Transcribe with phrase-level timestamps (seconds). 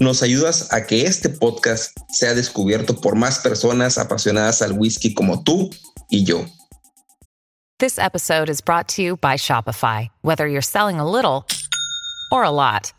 [0.00, 5.44] nos ayudas a que este podcast sea descubierto por más personas apasionadas al whisky como
[5.44, 5.70] tú
[6.08, 6.46] y yo.
[7.78, 10.08] This episode is brought to you by Shopify.
[10.22, 11.46] Whether you're selling a little
[12.32, 12.92] or a lot,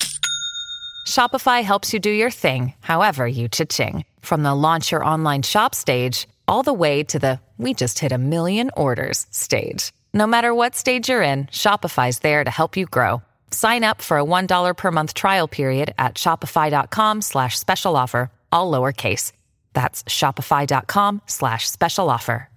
[1.07, 4.05] Shopify helps you do your thing, however you cha-ching.
[4.21, 8.11] From the launch your online shop stage, all the way to the we just hit
[8.11, 9.91] a million orders stage.
[10.13, 13.21] No matter what stage you're in, Shopify's there to help you grow.
[13.51, 18.71] Sign up for a $1 per month trial period at shopify.com slash special offer, all
[18.71, 19.33] lowercase.
[19.73, 22.47] That's shopify.com slash special offer.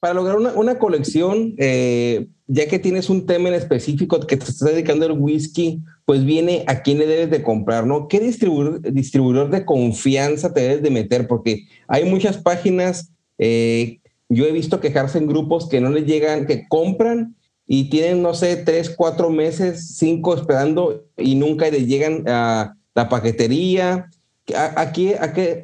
[0.00, 4.44] Para lograr una, una colección, eh, ya que tienes un tema en específico que te
[4.44, 8.06] estás dedicando al whisky, pues viene a quién le debes de comprar, ¿no?
[8.06, 11.26] ¿Qué distribuidor, distribuidor de confianza te debes de meter?
[11.26, 16.46] Porque hay muchas páginas, eh, yo he visto quejarse en grupos que no les llegan,
[16.46, 17.34] que compran
[17.70, 23.08] y tienen, no sé, tres, cuatro meses, cinco esperando y nunca les llegan a la
[23.10, 24.08] paquetería.
[24.56, 24.92] ¿A, a,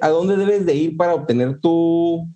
[0.03, 2.29] ¿A dónde debes de ir para obtener tu,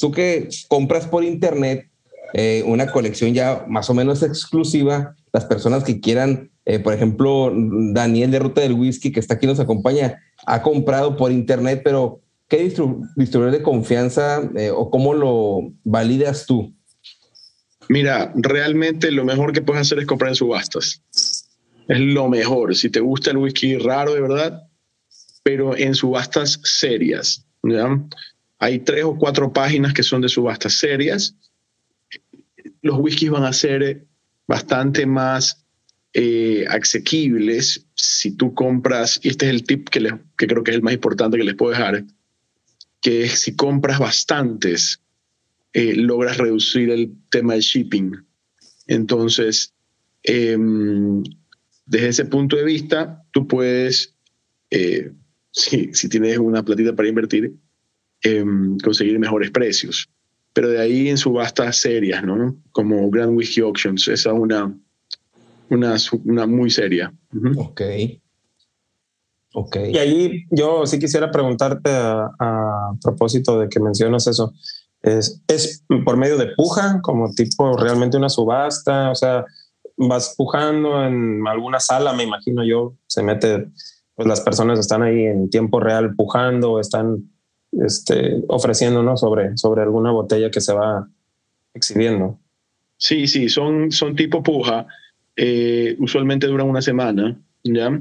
[0.00, 1.90] tú que compras por internet
[2.34, 5.16] eh, una colección ya más o menos exclusiva?
[5.32, 7.52] Las personas que quieran, eh, por ejemplo,
[7.92, 12.20] Daniel de Ruta del Whisky, que está aquí nos acompaña, ha comprado por internet, pero
[12.46, 16.72] ¿qué distribuidor de confianza eh, o cómo lo validas tú?
[17.90, 21.02] Mira, realmente lo mejor que puedes hacer es comprar en subastas.
[21.88, 22.76] Es lo mejor.
[22.76, 24.62] Si te gusta el whisky raro de verdad,
[25.42, 27.44] pero en subastas serias.
[27.64, 28.00] ¿ya?
[28.60, 31.34] Hay tres o cuatro páginas que son de subastas serias.
[32.80, 34.06] Los whiskies van a ser
[34.46, 35.66] bastante más
[36.12, 40.76] eh, asequibles si tú compras, y este es el tip que, que creo que es
[40.76, 42.04] el más importante que les puedo dejar,
[43.00, 45.00] que es si compras bastantes
[45.72, 48.12] eh, logras reducir el tema del shipping.
[48.86, 49.72] Entonces,
[50.24, 51.22] em,
[51.86, 54.14] desde ese punto de vista, tú puedes,
[54.70, 55.12] eh,
[55.52, 57.54] si, si, tienes una platita para invertir,
[58.22, 60.08] em, conseguir mejores precios.
[60.52, 62.56] Pero de ahí en subastas serias, ¿no?
[62.72, 64.76] Como Grand Whisky Auctions, esa es una,
[65.68, 67.12] una, una muy seria.
[67.56, 67.82] Ok.
[69.52, 69.76] Ok.
[69.92, 74.52] Y ahí yo sí quisiera preguntarte a, a propósito de que mencionas eso.
[75.02, 79.44] Es, es por medio de puja, como tipo realmente una subasta, o sea,
[79.96, 83.68] vas pujando en alguna sala, me imagino yo, se mete,
[84.14, 87.30] pues las personas están ahí en tiempo real pujando, están
[87.72, 89.16] este, ofreciendo ¿no?
[89.16, 91.08] sobre, sobre alguna botella que se va
[91.74, 92.38] exhibiendo.
[92.96, 94.86] Sí, sí, son, son tipo puja,
[95.36, 97.98] eh, usualmente duran una semana, ¿ya?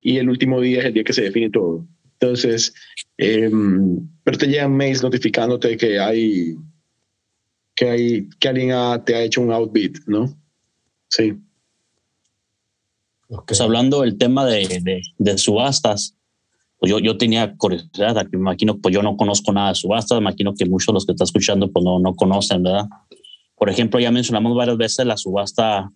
[0.00, 1.84] Y el último día es el día que se define todo.
[2.26, 2.74] Entonces,
[3.18, 3.50] eh,
[4.24, 6.56] pero te llegan mails notificándote que hay
[7.74, 8.70] que hay que alguien
[9.04, 10.36] te ha hecho un outbid, ¿no?
[11.08, 11.34] Sí.
[13.46, 16.16] Pues hablando del tema de, de, subastas,
[16.78, 20.22] pues yo, yo tenía curiosidad, me imagino, pues yo no conozco nada de subastas, me
[20.22, 22.86] imagino que muchos de los que están escuchando pues no, no conocen, ¿verdad?
[23.56, 25.90] Por ejemplo, ya mencionamos varias veces la subasta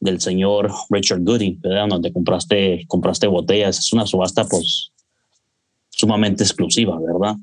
[0.00, 1.88] del señor Richard Gooding, ¿verdad?
[1.88, 3.78] Donde compraste, compraste botellas.
[3.78, 4.92] Es una subasta, pues,
[6.02, 7.36] sumamente exclusiva, ¿verdad?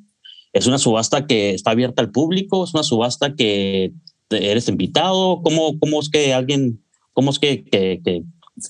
[0.51, 3.94] Es una subasta que está abierta al público, es una subasta que
[4.29, 5.41] eres invitado.
[5.41, 6.83] ¿Cómo, cómo es que alguien,
[7.13, 8.23] cómo es que, que,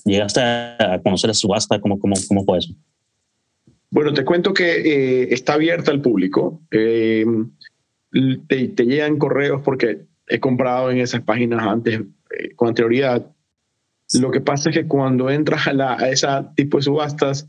[0.04, 1.80] llegaste a conocer la subasta?
[1.80, 2.72] ¿Cómo, cómo, cómo fue eso?
[3.90, 4.68] Bueno, te cuento que
[5.24, 6.60] eh, está abierta al público.
[6.70, 7.26] Eh,
[8.46, 13.26] te, te, llegan correos porque he comprado en esas páginas antes eh, con anterioridad.
[14.20, 17.48] Lo que pasa es que cuando entras a, la, a ese tipo de subastas,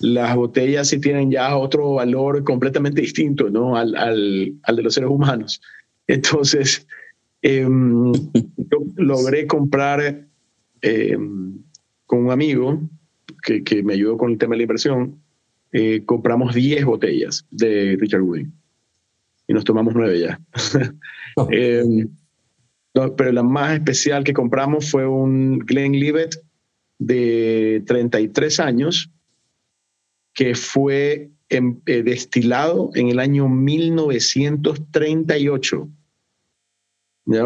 [0.00, 3.76] las botellas sí tienen ya otro valor completamente distinto ¿no?
[3.76, 5.60] al, al, al de los seres humanos.
[6.06, 6.86] Entonces,
[7.42, 7.66] eh,
[8.96, 10.26] logré comprar
[10.80, 11.16] eh,
[12.06, 12.80] con un amigo
[13.42, 15.20] que, que, me ayudó con el tema de la inversión,
[15.72, 18.52] eh, compramos 10 botellas de Richard Wooding
[19.48, 20.40] y nos tomamos 9 ya.
[21.34, 21.48] Oh.
[23.16, 26.38] pero la más especial que compramos fue un Glenlivet
[26.98, 29.10] de 33 años
[30.34, 35.88] que fue eh, destilado en el año 1938.
[37.26, 37.44] ¿Ya?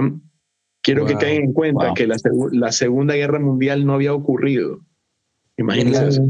[0.83, 2.17] Quiero que tengan en cuenta que la,
[2.53, 4.79] la, Segunda Guerra Mundial no había ocurrido.
[5.57, 6.23] Imagínense.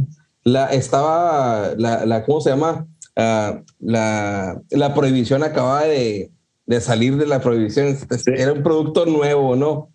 [0.44, 2.87] La, estaba, la, la, ¿cómo se llama?
[3.17, 6.31] Uh, la, la prohibición acababa de,
[6.64, 7.99] de salir de la prohibición.
[8.35, 9.91] Era un producto nuevo, ¿no?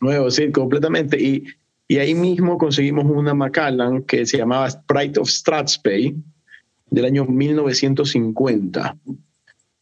[0.00, 1.18] Nuevo, sí, completamente.
[1.18, 1.44] Y,
[1.86, 6.16] y ahí mismo conseguimos una Macallan que se llamaba Sprite of Strathspey
[6.90, 8.96] del año 1950.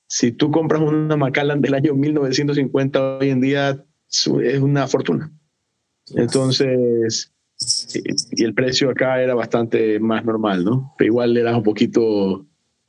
[0.09, 4.27] Si tú compras una Macallan del año 1950 hoy en día es
[4.61, 5.33] una fortuna.
[6.15, 7.33] Entonces,
[8.33, 10.95] y el precio acá era bastante más normal, ¿no?
[10.99, 12.45] Pero igual era un poquito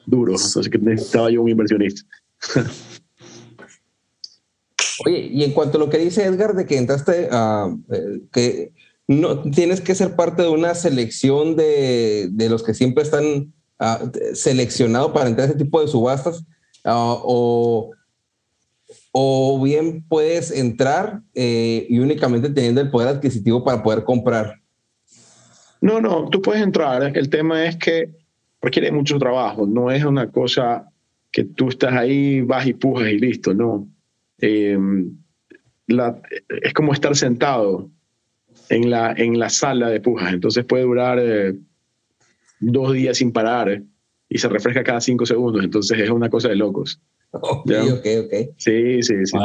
[0.06, 2.02] duro, entonces que necesitaba yo un inversionista.
[5.06, 8.74] Oye, y en cuanto a lo que dice Edgar de que entraste a eh, que
[9.08, 14.00] no tienes que ser parte de una selección de, de los que siempre están ah,
[14.34, 16.46] seleccionados para entrar a ese tipo de subastas,
[16.86, 17.92] ah, o,
[19.12, 24.60] o bien puedes entrar eh, y únicamente teniendo el poder adquisitivo para poder comprar.
[25.82, 27.16] No, no, tú puedes entrar.
[27.16, 28.10] El tema es que
[28.62, 29.68] requiere mucho trabajo.
[29.68, 30.90] No es una cosa
[31.30, 33.86] que tú estás ahí, vas y pujas y listo, no.
[34.40, 34.78] Eh,
[35.88, 36.22] la,
[36.62, 37.90] es como estar sentado
[38.70, 40.34] en la, en la sala de pujas.
[40.34, 41.56] Entonces puede durar eh,
[42.60, 43.82] dos días sin parar
[44.30, 45.64] y se refresca cada cinco segundos.
[45.64, 47.00] Entonces es una cosa de locos.
[47.32, 48.34] Ok, ok, ok.
[48.58, 49.38] Sí, sí, sí.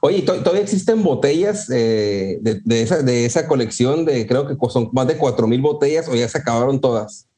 [0.00, 4.90] Oye, ¿todavía existen botellas eh, de, de, esa, de esa colección de creo que son
[4.92, 7.28] más de 4.000 botellas o ya se acabaron todas?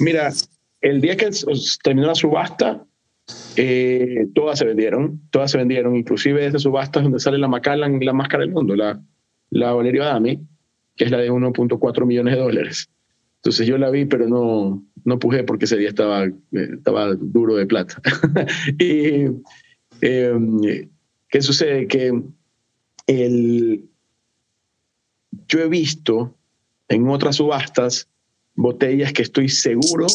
[0.00, 0.32] Mira,
[0.80, 1.30] el día que
[1.82, 2.84] terminó la subasta,
[3.56, 8.00] eh, todas se vendieron, todas se vendieron, inclusive esa subasta es donde sale la Macallan,
[8.00, 9.00] la máscara del mundo, la,
[9.52, 10.40] la Valerio Adami,
[10.96, 12.88] que es la de 1.4 millones de dólares.
[13.36, 17.66] Entonces yo la vi, pero no, no pujé porque ese día estaba, estaba duro de
[17.66, 18.00] plata.
[18.78, 19.26] y
[20.00, 20.88] em,
[21.28, 21.86] ¿qué sucede?
[21.86, 22.22] Que
[23.06, 23.84] el,
[25.48, 26.34] yo he visto
[26.88, 28.08] en otras subastas
[28.54, 30.06] botellas que estoy seguro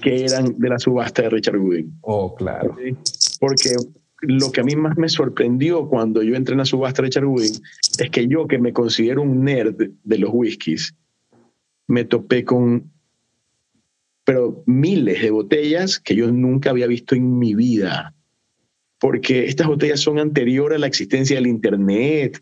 [0.00, 1.98] que eran de la subasta de Richard Gooding.
[2.02, 2.76] Oh, claro.
[3.40, 3.74] Porque
[4.22, 7.62] lo que a mí más me sorprendió cuando yo entré en la subasta de Gooding
[7.98, 10.94] es que yo, que me considero un nerd de los whiskies,
[11.86, 12.90] me topé con
[14.24, 18.14] pero miles de botellas que yo nunca había visto en mi vida.
[19.00, 22.40] Porque estas botellas son anteriores a la existencia del Internet,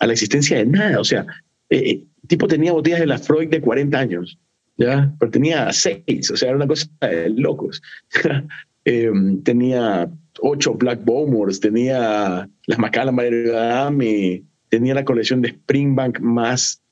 [0.00, 0.98] a la existencia de nada.
[0.98, 1.26] O sea,
[1.70, 4.38] eh, eh tipo tenía botellas de la Freud de 40 años,
[4.78, 5.14] ¿ya?
[5.20, 7.82] Pero tenía seis, o sea, era una cosa de locos.
[8.84, 9.12] eh,
[9.44, 10.10] tenía
[10.40, 16.82] ocho Black Bowmores, tenía las Macallan Dame, tenía la colección de Springbank más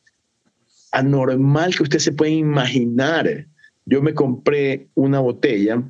[0.92, 3.46] anormal que usted se puede imaginar.
[3.84, 5.82] Yo me compré una botella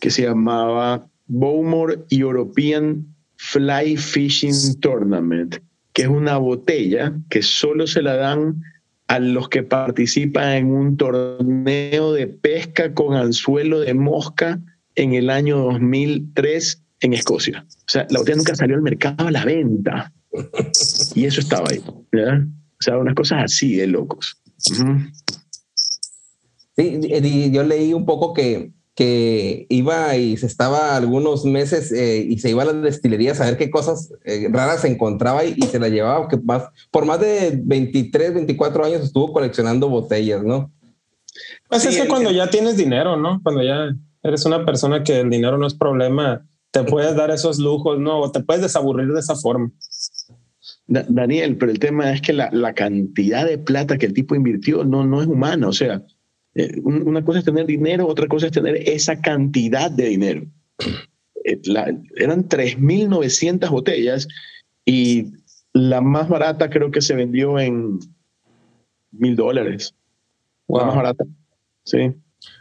[0.00, 3.06] que se llamaba Bowmore European
[3.36, 5.56] Fly Fishing Tournament,
[5.92, 8.62] que es una botella que solo se la dan
[9.08, 14.60] a los que participan en un torneo de pesca con anzuelo de mosca
[14.96, 17.64] en el año 2003 en Escocia.
[17.68, 20.12] O sea, la botella nunca salió al mercado a la venta.
[21.14, 21.82] Y eso estaba ahí.
[22.12, 22.40] ¿verdad?
[22.44, 24.40] O sea, unas cosas así de locos.
[26.76, 32.38] Sí, yo leí un poco que, que iba y se estaba algunos meses eh, y
[32.38, 35.78] se iba a las destilerías a ver qué cosas eh, raras se encontraba y, se
[35.78, 40.72] la llevaba, que más, por más de 23, 24 años estuvo coleccionando botellas, ¿no?
[41.68, 43.40] Pues es que cuando ya tienes dinero, ¿no?
[43.42, 47.58] Cuando ya eres una persona que el dinero no es problema, te puedes dar esos
[47.58, 48.20] lujos, ¿no?
[48.20, 49.70] O te puedes desaburrir de esa forma.
[50.86, 54.84] Daniel, pero el tema es que la, la, cantidad de plata que el tipo invirtió
[54.84, 55.68] no, no es humana.
[55.68, 56.02] O sea,
[56.54, 60.46] eh, una cosa es tener dinero, otra cosa es tener esa cantidad de dinero.
[61.44, 61.60] Eh,
[62.16, 64.28] eran 3.900 botellas
[64.84, 65.32] y
[65.72, 67.98] la más barata creo que se vendió en
[69.12, 69.94] mil dólares.
[70.68, 71.24] La más barata.
[71.84, 72.12] Sí.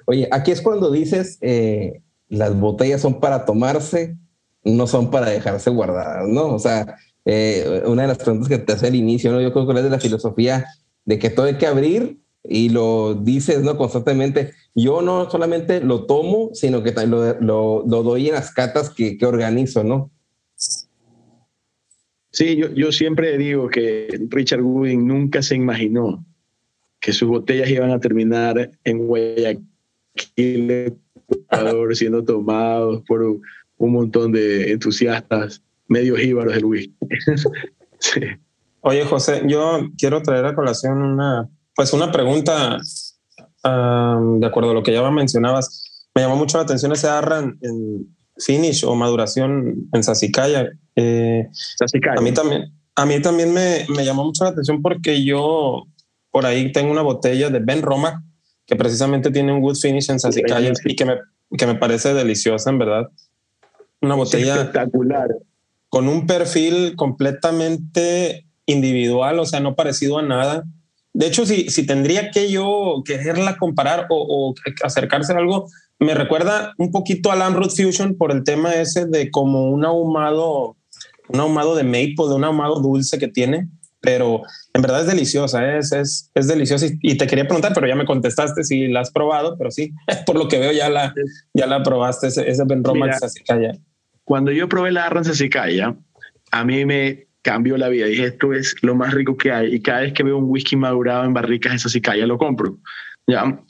[0.06, 4.17] Oye, aquí es cuando dices eh, las botellas son para tomarse,
[4.63, 6.53] no son para dejarse guardadas, ¿no?
[6.53, 9.41] O sea, eh, una de las preguntas que te hace al inicio, ¿no?
[9.41, 10.65] Yo creo que es de la filosofía
[11.05, 13.77] de que todo hay que abrir y lo dices, ¿no?
[13.77, 14.53] Constantemente.
[14.75, 19.25] Yo no solamente lo tomo, sino que lo, lo, doy en las catas que, que
[19.25, 20.12] organizo, ¿no?
[22.31, 26.24] Sí, yo, yo siempre digo que Richard Gooding nunca se imaginó
[27.00, 29.63] que sus botellas iban a terminar en Guayaquil,
[31.27, 36.96] Ecuador, siendo tomados por un montón de entusiastas medio jíbaros del whisky.
[38.81, 42.77] Oye, José, yo quiero traer a colación una, pues una pregunta
[43.63, 46.07] de acuerdo a lo que ya mencionabas.
[46.15, 50.69] Me llamó mucho la atención ese Arran en finish o maduración en Sasicaya.
[50.96, 51.48] Eh,
[52.17, 55.86] A mí también, a mí también me, me, llamó mucho la atención porque yo
[56.31, 58.24] por ahí tengo una botella de Ben Roma
[58.67, 61.15] que precisamente tiene un good finish en Sasicaya y que me,
[61.57, 63.07] que me parece deliciosa, en verdad.
[64.01, 65.29] Una botella espectacular.
[65.89, 70.65] Con un perfil completamente individual, o sea, no parecido a nada.
[71.13, 75.67] De hecho, si, si tendría que yo quererla comparar o, o acercarse a algo,
[76.00, 80.75] me recuerda un poquito al Amroot Fusion por el tema ese de como un ahumado,
[81.29, 83.69] un ahumado de maple, de un ahumado dulce que tiene,
[84.08, 84.42] pero
[84.74, 85.80] en verdad es deliciosa, ¿eh?
[85.80, 86.86] es, es, es deliciosa.
[87.02, 89.92] Y, te quería preguntar, pero ya me contestaste si la has probado, pero sí,
[90.26, 91.14] por lo que veo ya la,
[91.54, 93.10] ya la probaste, ese, ese Ben Roma
[94.24, 95.94] Cuando yo probé la Arran Sacicaya,
[96.52, 98.06] a mí me cambió la vida.
[98.06, 99.76] Dije, esto es lo más rico que hay.
[99.76, 102.78] Y cada vez que veo un whisky madurado en barricas de Sacicaya, lo compro.
[103.28, 103.62] ¿ya?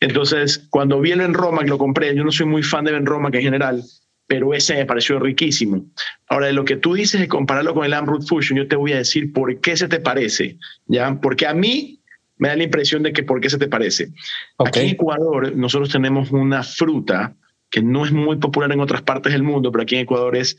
[0.00, 2.90] Entonces, cuando vi el Ben Roma, que lo compré, yo no soy muy fan de
[2.90, 3.84] Ben Roma que en general,
[4.26, 5.84] pero ese me pareció riquísimo.
[6.28, 8.92] Ahora, de lo que tú dices de compararlo con el Amroot Fusion, yo te voy
[8.92, 11.18] a decir por qué se te parece, ¿ya?
[11.20, 12.00] Porque a mí
[12.38, 14.12] me da la impresión de que por qué se te parece.
[14.58, 17.34] Aquí en Ecuador nosotros tenemos una fruta
[17.70, 20.56] que no es muy popular en otras partes del mundo, pero aquí en Ecuador es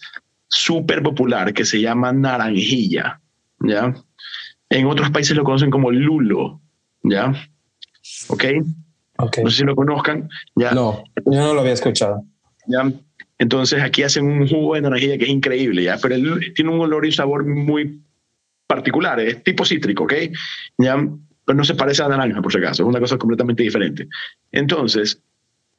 [0.47, 3.21] súper popular, que se llama naranjilla,
[3.59, 3.93] ¿ya?
[4.69, 6.61] En otros países lo conocen como lulo,
[7.03, 7.33] ¿ya?
[8.27, 8.43] ¿Ok?
[9.17, 9.43] Okay.
[9.43, 10.29] No sé si lo conozcan.
[10.55, 10.71] ¿ya?
[10.71, 12.25] No, yo no lo había escuchado.
[12.67, 12.91] ¿ya?
[13.37, 15.97] Entonces aquí hacen un jugo de naranjilla que es increíble, ¿ya?
[16.01, 16.15] Pero
[16.55, 18.01] tiene un olor y sabor muy
[18.67, 20.13] particular, es tipo cítrico, ¿ok?
[20.77, 20.95] ¿Ya?
[21.45, 24.07] Pero no se parece a naranja, por si acaso, es una cosa completamente diferente.
[24.51, 25.21] Entonces,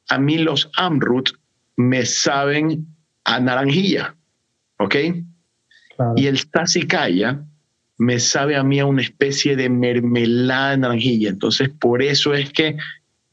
[0.09, 1.31] a mí los Amrut
[1.75, 2.87] me saben
[3.25, 4.15] a naranjilla,
[4.79, 4.95] ¿ok?
[6.15, 7.43] Y el Sassicaia
[7.97, 11.29] me sabe a mí a una especie de mermelada de naranjilla.
[11.29, 12.77] Entonces, por eso es que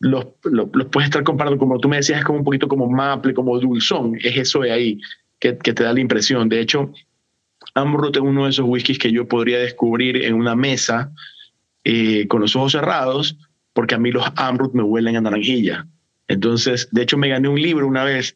[0.04, 3.32] los, los, puedes estar comparando, como tú me decías, es como un poquito como maple,
[3.32, 5.00] como dulzón, es eso de ahí
[5.38, 6.48] que, que te da la impresión.
[6.48, 6.92] De hecho,
[7.74, 11.10] Amrut es uno de esos whiskies que yo podría descubrir en una mesa
[11.84, 13.38] eh, con los ojos cerrados,
[13.72, 15.86] porque a mí los Amrut me huelen a naranjilla.
[16.28, 18.34] Entonces, de hecho, me gané un libro una vez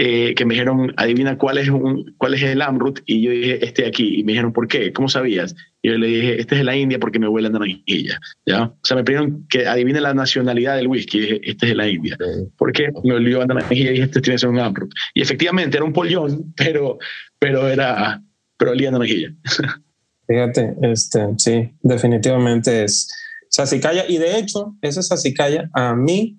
[0.00, 3.64] eh, que me dijeron, adivina cuál es, un, cuál es el Amrut, y yo dije,
[3.66, 4.92] este aquí, y me dijeron, ¿por qué?
[4.92, 5.56] ¿Cómo sabías?
[5.82, 8.66] Y yo le dije, este es de la India porque me huele a naranjilla, ¿ya?
[8.66, 11.74] O sea, me pidieron que adivine la nacionalidad del whisky, y dije, este es de
[11.74, 12.16] la India.
[12.56, 12.90] ¿Por qué?
[13.02, 14.92] Me olió a naranjilla y dije, este tiene que ser un Amrut.
[15.14, 16.98] Y efectivamente era un pollón, pero,
[17.40, 18.22] pero era,
[18.56, 19.32] pero olía a naranjilla.
[20.28, 23.10] Fíjate, este, sí, definitivamente es
[23.48, 26.38] Sasicaya, y de hecho, ese Sasicaya a mí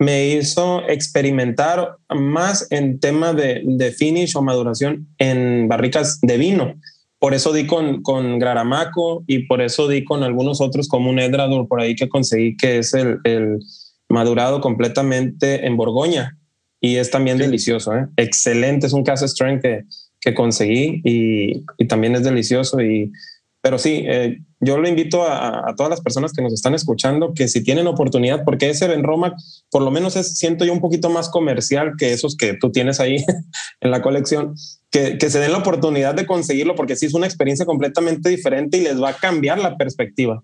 [0.00, 6.74] me hizo experimentar más en tema de, de, finish o maduración en barricas de vino.
[7.18, 11.18] Por eso di con, con Graramaco y por eso di con algunos otros como un
[11.18, 13.58] Edrador por ahí que conseguí que es el, el
[14.08, 16.38] madurado completamente en Borgoña
[16.80, 17.44] y es también sí.
[17.44, 17.94] delicioso.
[17.94, 18.06] ¿eh?
[18.16, 19.82] Excelente, es un caso strength que,
[20.18, 22.80] que conseguí y, y, también es delicioso.
[22.80, 23.12] Y,
[23.60, 27.48] pero sí, eh, yo lo invito a, todas las personas que nos están escuchando que
[27.48, 29.34] si tienen oportunidad, porque ese Ben Roma
[29.70, 33.00] por lo menos es, siento yo un poquito más comercial que esos que tú tienes
[33.00, 33.16] ahí
[33.80, 34.54] en la colección,
[34.90, 38.78] que, que, se den la oportunidad de conseguirlo, porque sí es una experiencia completamente diferente
[38.78, 40.42] y les va a cambiar la perspectiva.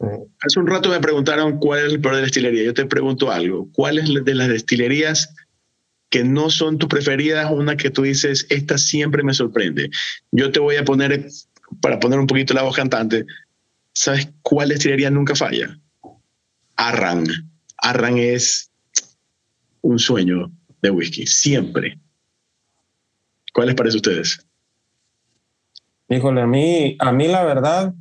[0.00, 2.62] Hace un rato me preguntaron cuál es el peor de destilería.
[2.62, 3.68] Yo te pregunto algo.
[3.72, 5.34] ¿Cuál es de las destilerías
[6.08, 9.90] que no son tus preferidas, una que tú dices, esta siempre me sorprende?
[10.30, 11.28] Yo te voy a poner
[11.80, 13.26] para poner un poquito la voz cantante,
[13.92, 15.78] ¿sabes cuál destilería nunca falla?
[16.76, 17.26] Arran.
[17.76, 18.70] Arran es
[19.82, 20.50] un sueño
[20.82, 21.98] de whisky, siempre.
[23.52, 24.46] ¿Cuál les parece a ustedes?
[26.08, 27.94] Híjole, a mí, a mí la verdad,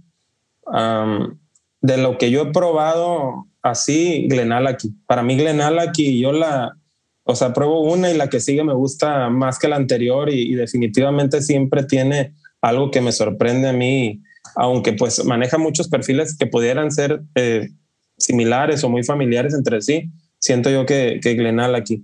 [1.82, 4.92] de lo que yo he probado así, Glenallachie.
[5.06, 6.78] Para mí Glenallachie, yo la,
[7.24, 10.56] o sea, pruebo una y la que sigue me gusta más que la anterior y
[10.56, 12.34] definitivamente siempre tiene
[12.70, 14.22] algo que me sorprende a mí,
[14.56, 17.70] aunque pues maneja muchos perfiles que pudieran ser eh,
[18.18, 20.10] similares o muy familiares entre sí,
[20.40, 22.04] siento yo que, que Glenallachie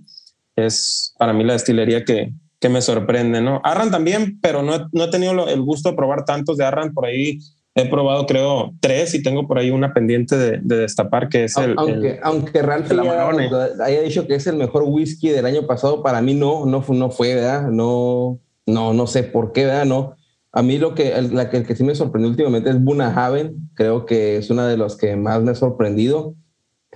[0.56, 3.60] es para mí la destilería que, que me sorprende, ¿no?
[3.64, 7.06] Arran también, pero no, no he tenido el gusto de probar tantos de Arran, por
[7.06, 7.38] ahí
[7.76, 11.56] he probado creo tres y tengo por ahí una pendiente de, de destapar que es
[11.56, 11.74] el...
[11.76, 16.02] Aunque, el, aunque Ralph haya, haya, dicho que es el mejor whisky del año pasado,
[16.02, 17.68] para mí no, no, no fue, ¿verdad?
[17.68, 19.86] No, no, no sé por qué, ¿verdad?
[19.86, 20.14] No,
[20.56, 23.70] a mí lo que, el, la que, el que sí me sorprendió últimamente es Bunahaven.
[23.74, 26.36] Creo que es una de los que más me ha sorprendido.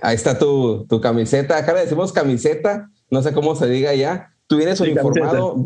[0.01, 1.57] Ahí está tu, tu camiseta.
[1.57, 2.89] Acá le decimos camiseta.
[3.11, 4.31] No sé cómo se diga ya.
[4.47, 5.61] tú vienes uniformado,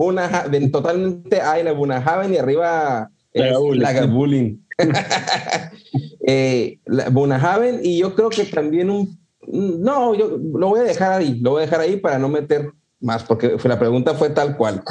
[0.71, 4.65] totalmente hay la Bunahaven y arriba Lagavulin.
[6.27, 6.79] eh,
[7.11, 9.19] Bunahaven y yo creo que también un...
[9.45, 12.71] No, yo lo voy a dejar ahí, lo voy a dejar ahí para no meter
[12.99, 14.81] más, porque la pregunta fue tal cual.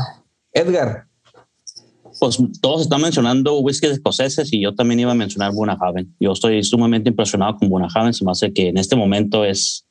[0.52, 1.06] Edgar.
[2.23, 6.14] Pues todos están mencionando whiskies escoceses y yo también iba a mencionar Bunahaven.
[6.21, 9.88] Yo estoy sumamente impresionado con Bunahaven, se me hace que en este momento es,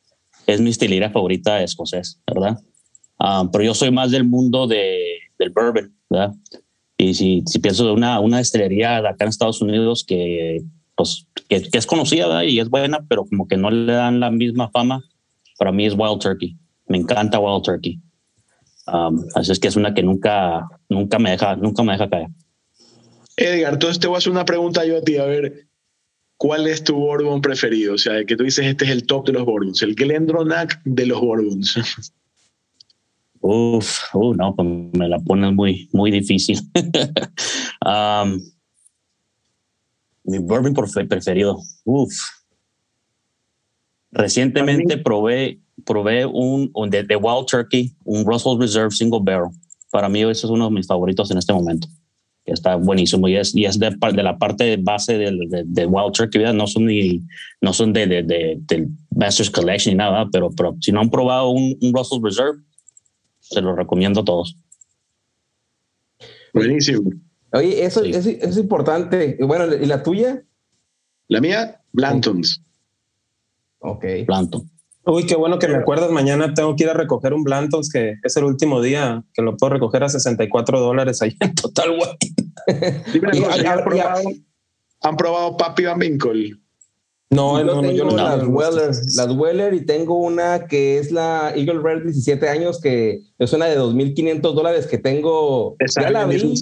[0.48, 2.58] es mi estilera favorita escocés, ¿verdad?
[3.20, 4.98] Ah, pero yo soy más del mundo de,
[5.38, 6.34] del bourbon, ¿verdad?
[6.98, 10.64] Y si, si pienso de una, una destilería de acá en Estados Unidos que,
[10.96, 14.70] pues, que, es conocida y es buena, pero como que no le dan la misma
[14.70, 15.04] fama,
[15.58, 16.56] para mí es Wild Turkey.
[16.88, 18.00] Me encanta Wild Turkey.
[18.88, 22.28] Um, así es que es una que nunca, nunca, me deja, nunca me deja caer.
[23.38, 25.68] Edgar, entonces te voy a hacer una pregunta yo a ti, a ver,
[26.38, 27.94] ¿cuál es tu bourbon preferido?
[27.94, 31.06] O sea, que tú dices este es el top de los bourbons, el Glendronach de
[31.06, 31.76] los bourbons.
[33.42, 36.60] Uf, uh, no, pues me la pones muy, muy difícil.
[37.86, 38.40] um,
[40.24, 41.58] mi bourbon preferido.
[41.84, 42.14] Uf.
[44.12, 49.52] Recientemente probé, probé un, un de, Wild Turkey, un Russell Reserve Single Barrel.
[49.92, 51.88] Para mí ese es uno de mis favoritos en este momento.
[52.46, 56.42] Está buenísimo y es, y es de, de la parte base de, de, Wild Turkey.
[56.54, 57.22] No son, ni,
[57.62, 61.50] no son de, de, del Masters Collection ni nada, pero, pero si no han probado
[61.50, 62.60] un, un Russell Reserve,
[63.40, 64.56] se lo recomiendo a todos.
[66.54, 67.12] Buenísimo.
[67.54, 69.38] Oye, eso, es, importante.
[69.42, 70.44] Bueno, ¿y la tuya?
[71.28, 72.62] La mía, Blantons.
[73.80, 74.06] Ok.
[74.26, 74.71] Blanton.
[75.04, 76.12] Uy, qué bueno que me acuerdas.
[76.12, 79.58] Mañana tengo que ir a recoger un Blantons, que es el último día que lo
[79.58, 81.92] puedo recoger a 64 dólares ahí en Total
[83.66, 84.22] ¿han, probado,
[85.02, 86.58] ¿Han probado Papi Van Winkle?
[87.32, 91.54] No, yo, no, yo no las Weller, las Weller y tengo una que es la
[91.56, 95.78] Eagle Rare 17 años que es una de 2.500 dólares que tengo.
[95.98, 96.54] ya la abrí,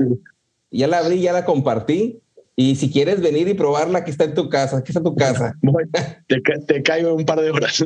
[0.69, 2.21] ya la abrí, ya la compartí
[2.62, 5.58] y si quieres venir y probarla, aquí está en tu casa, aquí está tu casa.
[6.28, 7.86] te, te caigo en un par de horas.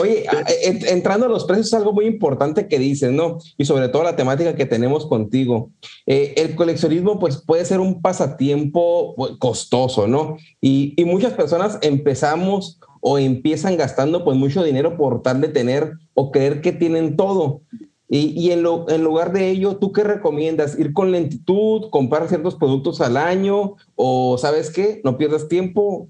[0.00, 0.24] Oye,
[0.62, 3.36] entrando a los precios es algo muy importante que dices, ¿no?
[3.58, 5.72] Y sobre todo la temática que tenemos contigo.
[6.06, 10.38] Eh, el coleccionismo pues puede ser un pasatiempo pues, costoso, ¿no?
[10.62, 15.92] Y, y muchas personas empezamos o empiezan gastando pues mucho dinero por tal de tener
[16.14, 17.60] o creer que tienen todo.
[18.08, 20.78] Y, en, lo, en, lugar de ello, ¿tú qué recomiendas?
[20.78, 23.74] ¿Ir con lentitud, comprar ciertos productos al año?
[23.96, 25.00] ¿O sabes qué?
[25.02, 26.08] No pierdas tiempo,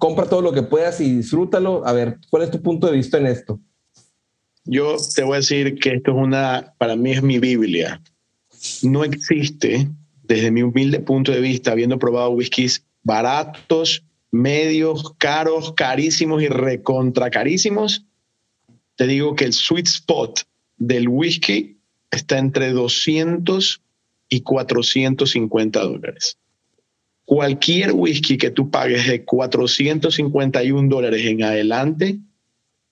[0.00, 1.86] compra todo lo que puedas y disfrútalo.
[1.86, 3.60] A ver, ¿cuál es tu punto de vista en esto?
[4.64, 8.02] Yo te voy a decir que esto es una, para mí es mi Biblia.
[8.82, 9.88] No existe,
[10.24, 17.30] desde mi humilde punto de vista, habiendo probado whiskies baratos, medios, caros, carísimos y recontra
[17.30, 18.04] carísimos,
[18.96, 20.40] te digo que el sweet spot
[20.76, 21.78] del whisky
[22.10, 23.82] está entre 200
[24.28, 26.38] y 450 dólares.
[27.24, 32.18] Cualquier whisky que tú pagues de 451 dólares en adelante,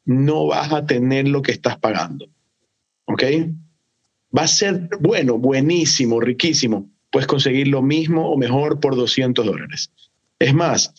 [0.04, 2.28] no vas a tener lo que estás pagando.
[3.06, 3.22] ¿Ok?
[4.36, 6.90] Va a ser bueno, buenísimo, riquísimo.
[7.10, 9.90] Puedes conseguir lo mismo o mejor por 200 dólares.
[10.40, 10.92] Es más,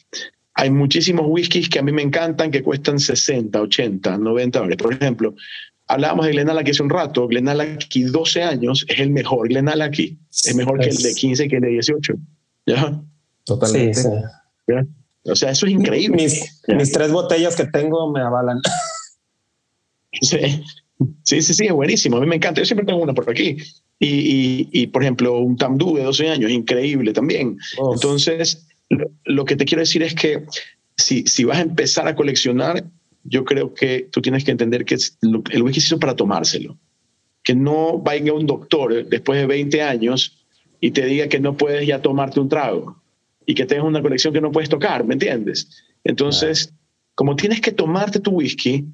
[0.54, 4.78] hay muchísimos whiskies que a mí me encantan que cuestan 60, 80, 90 dólares.
[4.82, 5.36] Por ejemplo,
[5.88, 7.28] Hablábamos de Glenallachie hace un rato.
[7.28, 10.18] Glenallachie 12 años es el mejor Glenallachie.
[10.32, 12.14] Es mejor que el de 15 que el de 18.
[12.66, 13.02] ¿Ya?
[13.44, 14.02] Totalmente.
[15.24, 16.24] O sea, eso es increíble.
[16.68, 18.62] Mis, tres botellas que tengo me avalan.
[20.22, 20.38] Sí.
[21.24, 22.16] sí, sí, sí, es buenísimo.
[22.16, 22.62] A mí me encanta.
[22.62, 23.58] Yo siempre tengo una por aquí.
[24.00, 27.58] Y, y, por ejemplo, un Tamdú de 12 años, increíble también.
[27.94, 30.46] Entonces, lo, lo, que te quiero decir es que
[30.96, 32.86] si, si vas a empezar a coleccionar,
[33.26, 34.98] yo creo que tú tienes que entender que
[35.52, 36.78] el whisky se hizo para tomárselo.
[37.44, 40.46] Que no vaya un doctor después de 20 años
[40.80, 43.02] y te diga que no puedes ya tomarte un trago
[43.46, 45.70] y que tengas una colección que no puedes tocar, ¿me entiendes?
[46.04, 46.74] Entonces,
[47.16, 48.86] como tienes que tomarte tu whisky,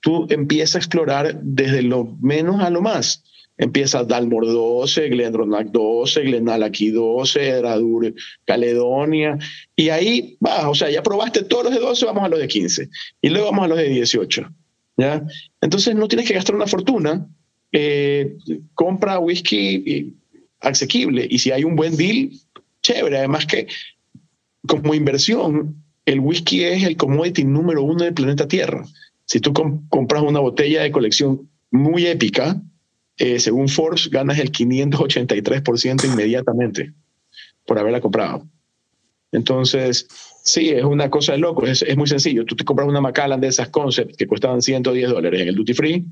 [0.00, 3.24] tú empiezas a explorar desde lo menos a lo más.
[3.58, 8.14] Empiezas Dalmor 12, Glendronach 12, Glenallachie 12, Edradur,
[8.44, 9.38] Caledonia,
[9.74, 12.48] y ahí vas, o sea, ya probaste todos los de 12, vamos a los de
[12.48, 12.88] 15,
[13.22, 14.50] y luego vamos a los de 18,
[14.98, 15.26] ¿ya?
[15.60, 17.26] Entonces no tienes que gastar una fortuna,
[17.72, 18.36] eh,
[18.74, 20.06] compra whisky eh,
[20.60, 22.30] asequible, y si hay un buen deal,
[22.82, 23.66] chévere, además que
[24.66, 28.84] como inversión, el whisky es el commodity número uno del planeta Tierra.
[29.24, 29.52] Si tú
[29.88, 32.62] compras una botella de colección muy épica,
[33.18, 36.92] eh, según Forbes, ganas el 583% inmediatamente
[37.66, 38.46] por haberla comprado.
[39.32, 40.06] Entonces,
[40.44, 42.44] sí, es una cosa de loco, es, muy sencillo.
[42.44, 45.74] Tú te compras una Macallan de esas Concept que costaban 110 dólares en el duty
[45.74, 46.06] free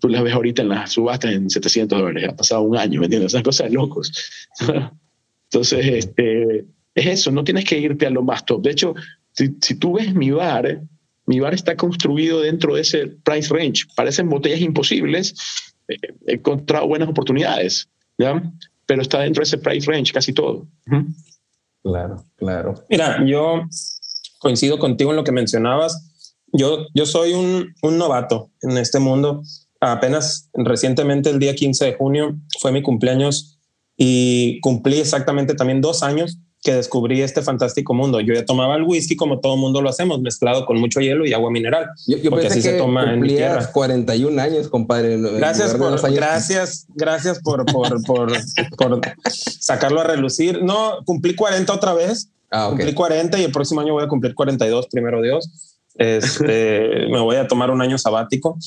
[0.00, 2.28] tú las ves ahorita en las subastas en 700 dólares.
[2.28, 3.32] Ha pasado un año, ¿me entiendes?
[3.32, 4.10] Esas cosas de locos.
[5.44, 6.64] Entonces, este,
[6.94, 8.62] es eso, no tienes que irte a lo más top.
[8.62, 8.94] De hecho,
[9.32, 10.82] si, si tú ves mi bar,
[11.26, 13.84] mi bar está construido dentro de ese price range.
[13.94, 15.34] Parecen botellas imposibles.
[15.90, 18.42] Eh, he encontrado buenas oportunidades, ¿ya?
[18.86, 20.66] Pero está dentro de ese price range casi todo.
[21.82, 22.74] Claro, claro.
[22.88, 23.62] Mira, yo
[24.38, 26.36] coincido contigo en lo que mencionabas.
[26.52, 29.42] Yo, yo soy un, un novato en este mundo.
[29.80, 33.58] Apenas recientemente, el día 15 de junio, fue mi cumpleaños
[33.96, 38.20] y cumplí exactamente también dos años que descubrí este fantástico mundo.
[38.20, 41.32] Yo ya tomaba el whisky como todo mundo lo hacemos, mezclado con mucho hielo y
[41.32, 41.88] agua mineral.
[42.06, 43.70] Yo, yo porque así se toma en mi tierra.
[43.72, 45.16] 41 años, compadre.
[45.18, 46.02] Gracias por, años.
[46.02, 48.32] gracias, gracias por, por, por,
[48.76, 50.62] por, sacarlo a relucir.
[50.62, 52.30] No, cumplí 40 otra vez.
[52.50, 52.78] Ah, okay.
[52.78, 55.78] Cumplí 40 y el próximo año voy a cumplir 42, primero Dios.
[55.94, 58.58] Este, me voy a tomar un año sabático.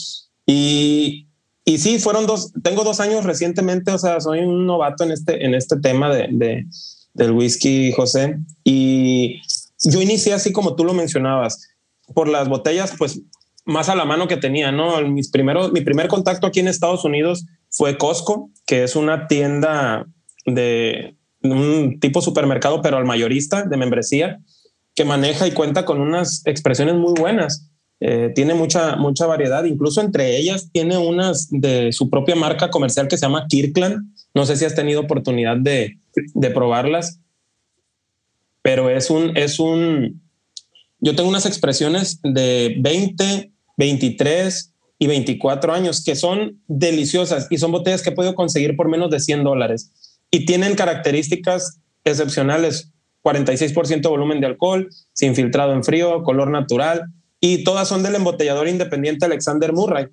[0.47, 1.27] Y,
[1.63, 5.45] y sí, fueron dos, tengo dos años recientemente, o sea, soy un novato en este,
[5.45, 6.65] en este tema de, de
[7.13, 8.37] del whisky, José.
[8.63, 9.41] Y
[9.83, 11.69] yo inicié así como tú lo mencionabas,
[12.13, 13.21] por las botellas, pues
[13.65, 15.01] más a la mano que tenía, ¿no?
[15.07, 20.05] Mis primeros, mi primer contacto aquí en Estados Unidos fue Costco, que es una tienda
[20.45, 24.39] de un tipo supermercado, pero al mayorista de membresía,
[24.95, 27.69] que maneja y cuenta con unas expresiones muy buenas.
[27.99, 33.07] Eh, tiene mucha, mucha variedad, incluso entre ellas tiene unas de su propia marca comercial
[33.07, 34.13] que se llama Kirkland.
[34.33, 35.97] No sé si has tenido oportunidad de,
[36.33, 37.19] de probarlas,
[38.61, 40.21] pero es un, es un,
[40.99, 47.71] yo tengo unas expresiones de 20, 23 y 24 años que son deliciosas y son
[47.71, 49.91] botellas que he podido conseguir por menos de 100 dólares
[50.31, 52.89] y tienen características excepcionales.
[53.21, 57.05] 46% volumen de alcohol, sin filtrado en frío, color natural
[57.39, 60.07] y todas son del embotellador independiente Alexander Murray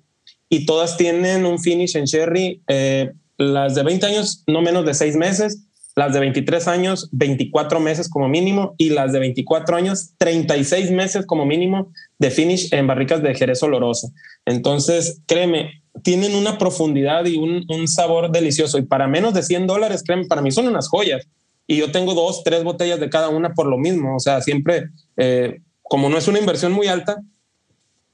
[0.47, 2.61] y todas tienen un finish en sherry.
[2.67, 5.63] Eh, las de 20 años no menos de 6 meses
[5.95, 11.25] las de 23 años 24 meses como mínimo y las de 24 años 36 meses
[11.25, 14.11] como mínimo de finish en barricas de Jerez oloroso.
[14.45, 19.67] Entonces, créeme, tienen una profundidad y un, un sabor delicioso y para menos de 100
[19.67, 21.27] dólares, créeme, para mí son unas joyas.
[21.67, 24.15] Y yo tengo dos, tres botellas de cada una por lo mismo.
[24.15, 27.21] O sea, siempre, eh, como no es una inversión muy alta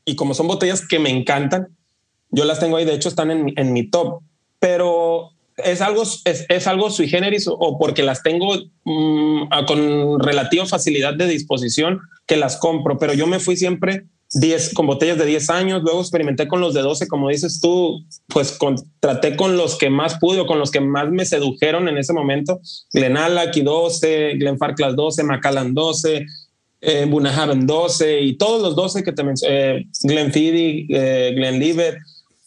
[0.06, 1.68] y como son botellas que me encantan,
[2.30, 4.22] yo las tengo ahí, de hecho están en, en mi top.
[4.60, 10.66] Pero es algo, es, es, algo sui generis o porque las tengo mmm, con relativa
[10.66, 15.26] facilidad de disposición que las compro, pero yo me fui siempre 10 con botellas de
[15.26, 19.58] 10 años, luego experimenté con los de 12, como dices tú, pues con, traté con
[19.58, 22.60] los que más pude o con los que más me sedujeron en ese momento,
[22.94, 26.26] Glenallachie 12, Glenfarclas 12, Macallan 12,
[26.82, 31.98] eh, Bunahaven 12 y todos los 12 que te mencioné, eh, Glenfiddich, eh, Glenlivet,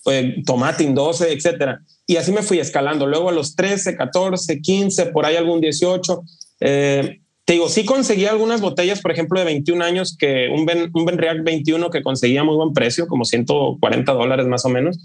[0.06, 3.06] eh, Tomatin 12, etcétera y así me fui escalando.
[3.06, 6.24] Luego a los 13, 14, 15, por ahí algún 18.
[6.58, 10.90] Eh, te digo, sí conseguí algunas botellas, por ejemplo, de 21 años, que un, ben,
[10.92, 14.98] un Benriac 21 que conseguía muy buen precio, como 140 dólares más o menos.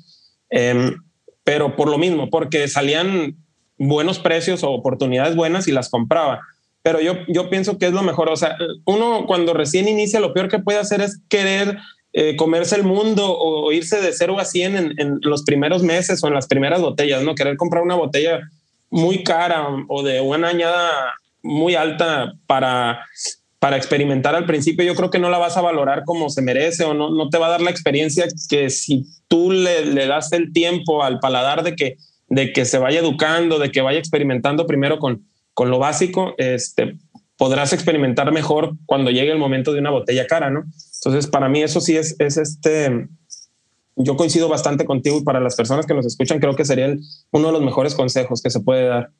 [0.49, 0.95] Eh,
[1.43, 3.35] pero por lo mismo, porque salían
[3.77, 6.41] buenos precios o oportunidades buenas y las compraba.
[6.81, 8.29] Pero yo, yo pienso que es lo mejor.
[8.29, 11.77] O sea, uno cuando recién inicia, lo peor que puede hacer es querer
[12.17, 16.23] eh, comerse el mundo o, irse de cero a 100 en, en, los primeros meses
[16.23, 17.35] o en las primeras botellas, ¿no?
[17.35, 18.39] Querer comprar una botella
[18.89, 20.91] muy cara o de una añada
[21.43, 23.05] muy alta para,
[23.59, 26.85] para experimentar al principio, yo creo que no la vas a valorar como se merece
[26.85, 30.31] o no, no te va a dar la experiencia que si tú le, le das
[30.31, 31.97] el tiempo al paladar de que,
[32.29, 36.95] de que se vaya educando, de que vaya experimentando primero con, con lo básico, este,
[37.35, 40.63] podrás experimentar mejor cuando llegue el momento de una botella cara, ¿no?
[41.05, 43.07] Entonces, para mí eso sí es, es este,
[43.95, 47.01] yo coincido bastante contigo y para las personas que nos escuchan creo que sería el,
[47.29, 49.11] uno de los mejores consejos que se puede dar.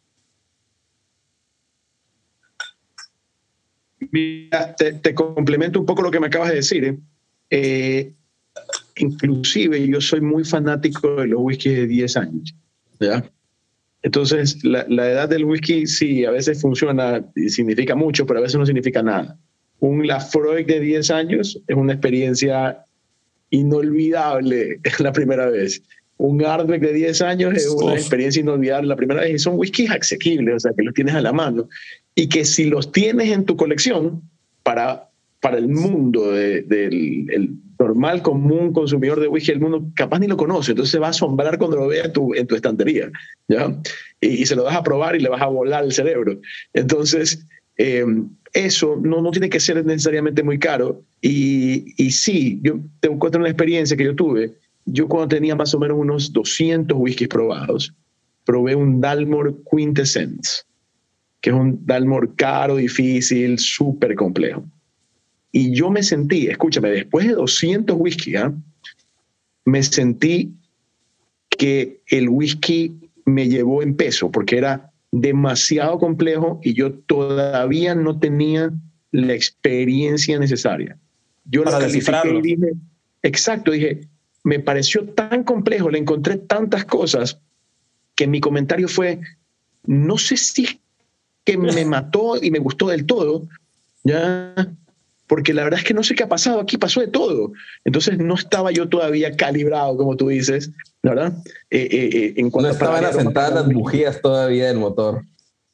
[4.12, 6.86] Mira, te, te complemento un poco lo que me acabas de decir.
[6.86, 6.98] ¿eh?
[7.52, 8.14] Eh,
[8.96, 12.56] inclusive yo soy muy fanático de los whisky de 10 años.
[13.00, 13.32] ¿ya?
[14.02, 18.44] Entonces, la, la, edad del whisky sí, a veces funciona y significa mucho, pero a
[18.44, 19.38] veces no significa nada
[19.80, 22.86] un Lafroig de 10 años es una experiencia
[23.50, 25.82] inolvidable la primera vez.
[26.18, 28.00] Un Ardbeg de 10 años es una Uf.
[28.00, 31.22] experiencia inolvidable la primera vez y son whiskies asequibles, o sea, que los tienes a
[31.22, 31.68] la mano
[32.16, 34.22] y que si los tienes en tu colección
[34.64, 35.10] para,
[35.42, 40.28] para el mundo de, del el normal, común consumidor de whisky, el mundo capaz ni
[40.28, 43.12] lo conoce, entonces se va a asombrar cuando lo vea en tu, en tu estantería,
[43.50, 43.78] ¿ya?
[44.22, 46.40] Y, y se lo vas a probar y le vas a volar el cerebro.
[46.74, 47.46] Entonces,
[47.78, 48.06] eh,
[48.56, 51.04] eso no, no tiene que ser necesariamente muy caro.
[51.22, 54.54] Y, y sí, yo te cuento una experiencia que yo tuve.
[54.86, 57.94] yo cuando tenía más o menos unos 200 whiskies probados,
[58.46, 60.64] probé un Dalmor Quintessence,
[61.42, 64.64] que es un Dalmor caro, difícil, súper complejo.
[65.52, 68.54] Y yo me sentí, escúchame, después de 200 whisky, ¿ah?
[69.66, 70.54] me sentí
[71.50, 72.94] que el whisky
[73.26, 78.74] me llevó en peso, porque era demasiado complejo y yo todavía no tenía
[79.12, 80.98] la experiencia necesaria.
[81.46, 82.74] Yo Para lo califiqué y dije,
[83.24, 84.08] exacto, dije,
[84.44, 87.40] me pareció tan complejo, le encontré tantas cosas
[88.16, 89.22] que mi comentario fue,
[89.86, 90.78] no sé si es
[91.46, 93.48] que me mató y me gustó del todo,
[94.04, 94.54] ya,
[95.28, 97.52] porque la verdad es que no sé qué ha pasado, aquí pasó de todo.
[97.84, 100.72] Entonces no estaba yo todavía calibrado, como tú dices,
[101.04, 101.34] ¿verdad?
[101.70, 105.24] Eh, eh, eh, en No cuanto a estaban asentadas las bujías todavía del motor.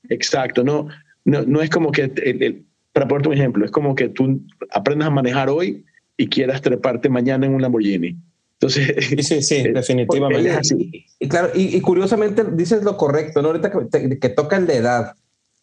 [0.09, 0.87] Exacto, no,
[1.25, 4.41] no, no es como que, el- el- para ponerte un ejemplo, es como que tú
[4.71, 5.85] aprendas a manejar hoy
[6.17, 8.15] y quieras treparte mañana en un Lamborghini.
[8.59, 10.43] Entonces, Sí, sí, sí, Eh, definitivamente.
[10.49, 11.05] porque- así.
[11.19, 13.49] Y claro, y, y curiosamente dices lo correcto, ¿no?
[13.49, 15.13] Ahorita que, te- que toca el de edad.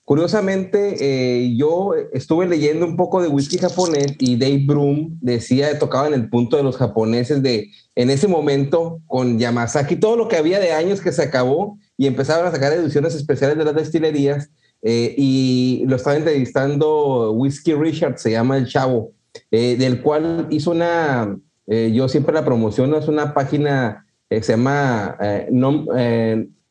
[0.09, 6.07] Curiosamente, eh, yo estuve leyendo un poco de whisky japonés y Dave Broom decía, tocaba
[6.09, 10.39] en el punto de los japoneses de, en ese momento, con Yamazaki, todo lo que
[10.39, 14.49] había de años que se acabó y empezaron a sacar ediciones especiales de las destilerías
[14.81, 19.13] eh, y lo estaba entrevistando Whiskey Richard, se llama el chavo,
[19.51, 25.17] eh, del cual hizo una, yo siempre la promociono, es una página eh, se llama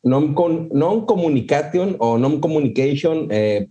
[0.07, 3.67] eh, non, con, non communication o non communication eh,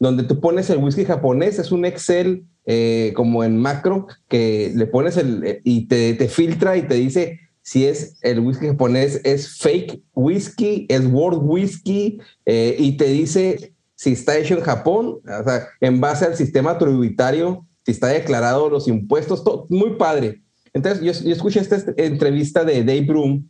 [0.00, 4.86] donde tú pones el whisky japonés, es un Excel eh, como en macro que le
[4.86, 9.20] pones el eh, y te, te filtra y te dice si es el whisky japonés,
[9.24, 15.20] es fake whisky, es world whisky eh, y te dice si está hecho en Japón,
[15.24, 20.40] o sea, en base al sistema tributario, si está declarado los impuestos, todo, muy padre.
[20.72, 23.48] Entonces, yo, yo escuché esta entrevista de Dave Broom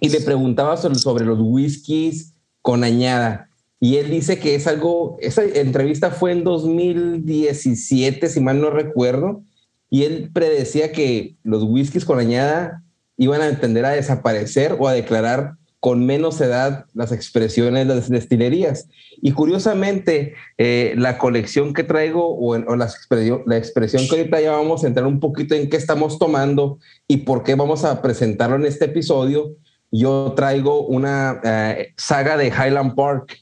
[0.00, 3.48] y le preguntaba sobre, sobre los whiskies con añada.
[3.78, 9.42] Y él dice que es algo, esa entrevista fue en 2017, si mal no recuerdo,
[9.90, 12.82] y él predecía que los whiskies con añada
[13.16, 18.08] iban a tender a desaparecer o a declarar con menos edad las expresiones de las
[18.08, 18.88] destilerías.
[19.22, 24.16] Y curiosamente, eh, la colección que traigo o, en, o la, expresión, la, expresión, que
[24.16, 27.84] ahorita ya vamos a entrar un poquito en qué estamos tomando y por qué vamos
[27.84, 29.54] a presentarlo en este episodio,
[29.90, 33.38] yo traigo una eh, saga de Highland Park,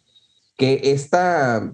[0.57, 1.73] que esta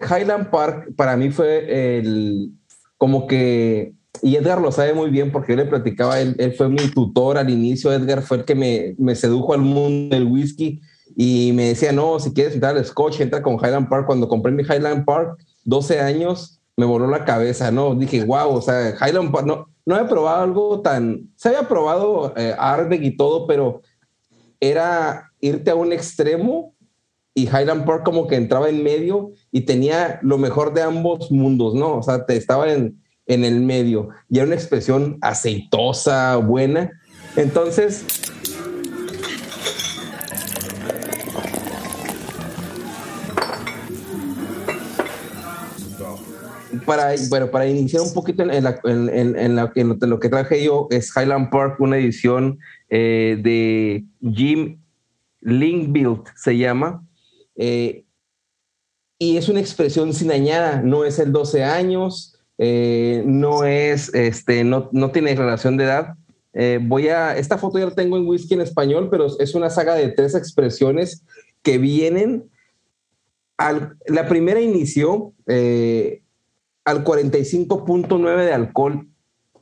[0.00, 2.52] Highland Park para mí fue el,
[2.96, 6.88] como que y Edgar lo sabe muy bien porque yo le platicaba, él, fue mi
[6.90, 10.80] tutor al inicio, Edgar fue el que me, me, sedujo al mundo del whisky
[11.16, 14.06] y me decía, no, si quieres entrar al Scotch, entra con Highland Park.
[14.06, 17.94] Cuando compré mi Highland Park, 12 años, me voló la cabeza, ¿no?
[17.94, 22.34] Dije, wow, o sea, Highland Park, no, no había probado algo tan, se había probado
[22.36, 23.80] eh, Ardbeg y todo, pero
[24.60, 26.74] era irte a un extremo
[27.34, 31.74] y Highland Park como que entraba en medio y tenía lo mejor de ambos mundos,
[31.74, 31.96] ¿no?
[31.96, 32.98] O sea, te estaba en
[33.28, 36.90] en el medio y era una expresión aceitosa, buena.
[37.36, 38.04] Entonces,
[46.88, 50.64] para, bueno, para iniciar un poquito en, la, en, en, la, en, lo que traje
[50.64, 54.80] yo, es Highland Park, una edición eh, de Jim
[55.42, 57.06] Linkbuild, se llama.
[57.56, 58.04] Eh,
[59.18, 64.64] y es una expresión sin añada, no es el 12 años, eh, no es, este,
[64.64, 66.14] no, no tiene relación de edad.
[66.54, 69.68] Eh, voy a, esta foto ya la tengo en whisky en español, pero es una
[69.68, 71.22] saga de tres expresiones
[71.62, 72.48] que vienen.
[73.58, 76.22] Al, la primera inició eh,
[76.88, 79.08] al 45.9 de alcohol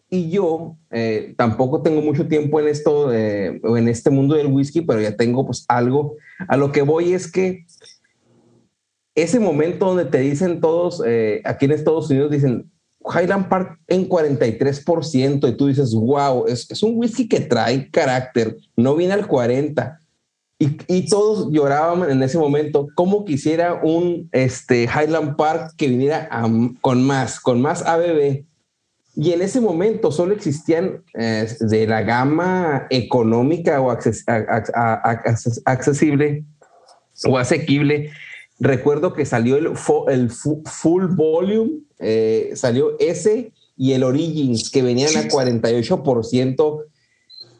[0.08, 5.00] y yo eh, tampoco tengo mucho tiempo en esto, en este mundo del whisky, pero
[5.00, 6.14] ya tengo pues algo.
[6.46, 7.66] A lo que voy es que
[9.16, 12.70] ese momento donde te dicen todos, eh, aquí en Estados Unidos dicen,
[13.02, 18.56] Highland Park en 43% y tú dices, wow, es, es, un whisky que trae carácter,
[18.76, 19.98] no viene al 40%.
[20.58, 26.28] Y, y todos lloraban en ese momento, como quisiera un este, Highland Park que viniera
[26.30, 26.48] a,
[26.80, 28.44] con más, con más ABB.
[29.18, 35.22] Y en ese momento solo existían eh, de la gama económica o acces, a, a,
[35.64, 36.44] accesible
[37.24, 38.10] o asequible.
[38.58, 39.72] Recuerdo que salió el,
[40.08, 46.84] el full volume, eh, salió ese y el Origins, que venían a 48%,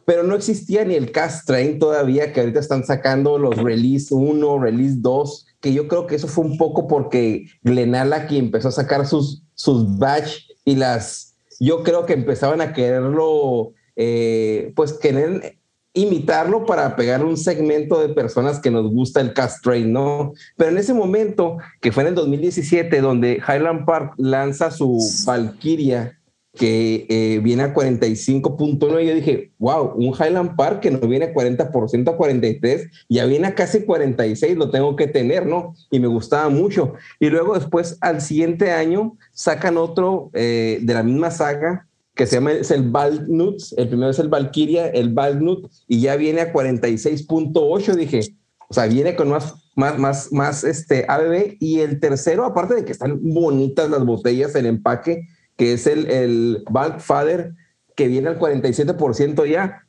[0.07, 4.61] pero no existía ni el Cast Train todavía, que ahorita están sacando los Release 1,
[4.61, 9.05] Release 2, que yo creo que eso fue un poco porque Glenallachie empezó a sacar
[9.07, 15.59] sus, sus batch y las, yo creo que empezaban a quererlo eh, pues querer
[15.92, 20.35] imitarlo para pegar un segmento de personas que nos gusta el cast train, ¿no?
[20.57, 26.16] Pero en ese momento, que fue en el 2017, donde Highland Park lanza su Valkyria,
[26.57, 31.35] que eh, viene a 45.9, yo dije, wow, un Highland Park que no viene a
[31.35, 35.75] 40% a 43, ya viene a casi 46, lo tengo que tener, ¿no?
[35.90, 36.95] Y me gustaba mucho.
[37.21, 42.37] Y luego después, al siguiente año, sacan otro eh, de la misma saga, que se
[42.37, 46.53] llama es el Valknut, el primero es el Valkyria, el Valknut, y ya viene a
[46.53, 48.21] 46.8, dije,
[48.69, 52.85] o sea, viene con más, más, más, más este ABB, y el tercero, aparte de
[52.87, 57.53] que están bonitas las botellas, el empaque, que es el, el Valk Father,
[57.95, 59.83] que viene al 47% ya,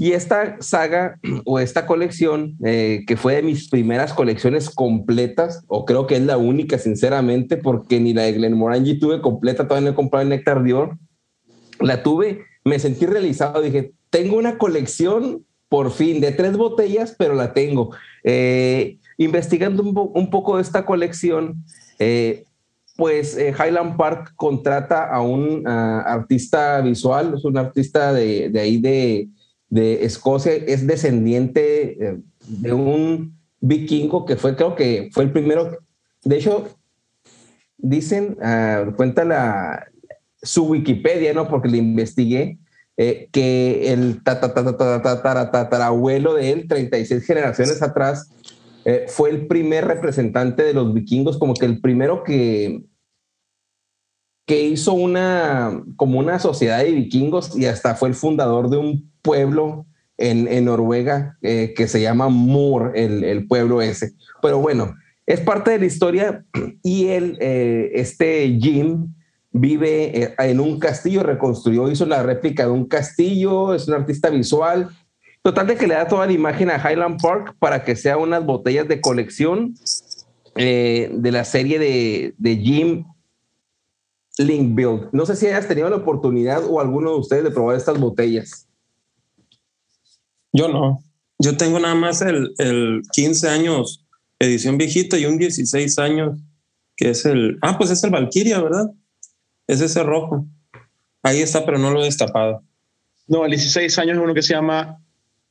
[0.00, 5.84] y esta saga o esta colección, eh, que fue de mis primeras colecciones completas, o
[5.84, 9.92] creo que es la única, sinceramente, porque ni la de Glenmorangie tuve completa, todavía no
[9.92, 10.96] he comprado el Nectar Dior,
[11.80, 17.34] la tuve, me sentí realizado, dije, tengo una colección por fin de tres botellas, pero
[17.34, 17.94] la tengo.
[18.24, 21.62] Eh, investigando un, poco de esta colección,
[21.98, 22.44] eh,
[23.00, 29.28] pues eh, Highland Park contrata a un artista visual, es un artista de, ahí de,
[29.70, 35.78] de, Escocia, es descendiente de un vikingo que fue, creo que fue el primero,
[36.24, 36.68] de hecho,
[37.78, 39.86] dicen, ah, cuenta la,
[40.42, 41.48] su Wikipedia, ¿no?
[41.48, 42.58] Porque le investigué,
[42.96, 48.30] eh, que el tatarabuelo de él, 36 generaciones atrás,
[48.84, 52.82] eh, fue el primer representante de los vikingos, como que el primero que,
[54.50, 59.08] que hizo una, como una sociedad de vikingos y hasta fue el fundador de un
[59.22, 59.86] pueblo
[60.18, 64.10] en, Noruega eh, que se llama Moor, el, pueblo ese.
[64.42, 66.44] Pero bueno, es parte de la historia
[66.82, 69.14] y él, este Jim,
[69.52, 74.30] vive eh, en un castillo, reconstruyó, hizo la réplica de un castillo, es un artista
[74.30, 74.88] visual.
[75.42, 78.44] Total de que le da toda la imagen a Highland Park para que sea unas
[78.44, 79.76] botellas de colección
[80.56, 83.04] eh, de la serie de, de Jim
[84.40, 85.08] Link Build.
[85.12, 88.66] No sé si hayas tenido la oportunidad o alguno de ustedes de probar estas botellas.
[90.52, 91.04] Yo no.
[91.38, 94.04] Yo tengo nada más el, el 15 años
[94.38, 96.40] edición viejita y un 16 años
[96.96, 97.58] que es el...
[97.62, 98.90] Ah, pues es el Valkyria, ¿verdad?
[99.66, 100.46] Es ese rojo.
[101.22, 102.62] Ahí está, pero no lo he destapado.
[103.28, 105.02] No, el 16 años es uno que se llama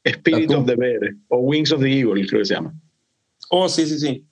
[0.04, 1.00] Spirit of the Bear
[1.30, 2.74] o Wings of the Eagle, creo que se llama.
[3.50, 4.28] Oh, sí, sí, sí.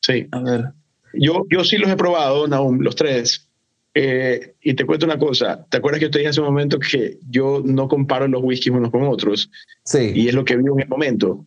[0.00, 0.26] Sí.
[0.32, 0.72] A ver.
[1.14, 3.48] Yo, yo sí los he probado, Naum, los tres.
[3.94, 5.66] Eh, y te cuento una cosa.
[5.68, 8.90] ¿Te acuerdas que te dije hace un momento que yo no comparo los whiskies unos
[8.90, 9.50] con otros?
[9.84, 10.12] Sí.
[10.14, 11.44] Y es lo que vivo en el momento.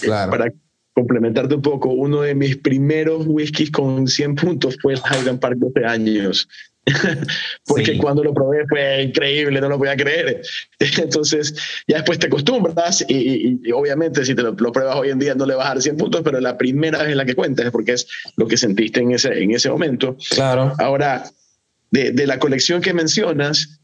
[0.00, 0.30] Claro.
[0.30, 0.52] Para
[0.94, 5.56] complementarte un poco, uno de mis primeros whiskies con 100 puntos fue el Highland Park
[5.56, 6.48] de 12 años.
[7.66, 10.42] Porque cuando lo probé fue increíble, no lo podía creer.
[10.98, 11.54] Entonces,
[11.86, 15.54] ya después te acostumbras y, obviamente si te lo, pruebas hoy en día no le
[15.54, 17.92] vas a dar 100 puntos, pero la primera vez en la que cuentas es porque
[17.92, 20.16] es lo que sentiste en ese, en ese momento.
[20.30, 20.74] Claro.
[20.78, 21.24] Ahora,
[21.90, 23.80] de, de la colección que mencionas,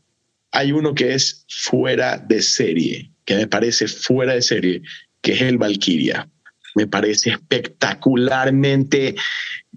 [0.53, 4.83] hay uno que es fuera de serie, que me parece fuera de serie,
[5.23, 6.29] que es el Valkyria
[6.75, 9.17] me parece espectacularmente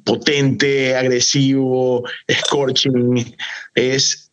[0.03, 3.35] potente, agresivo, scorching.
[3.75, 4.31] Es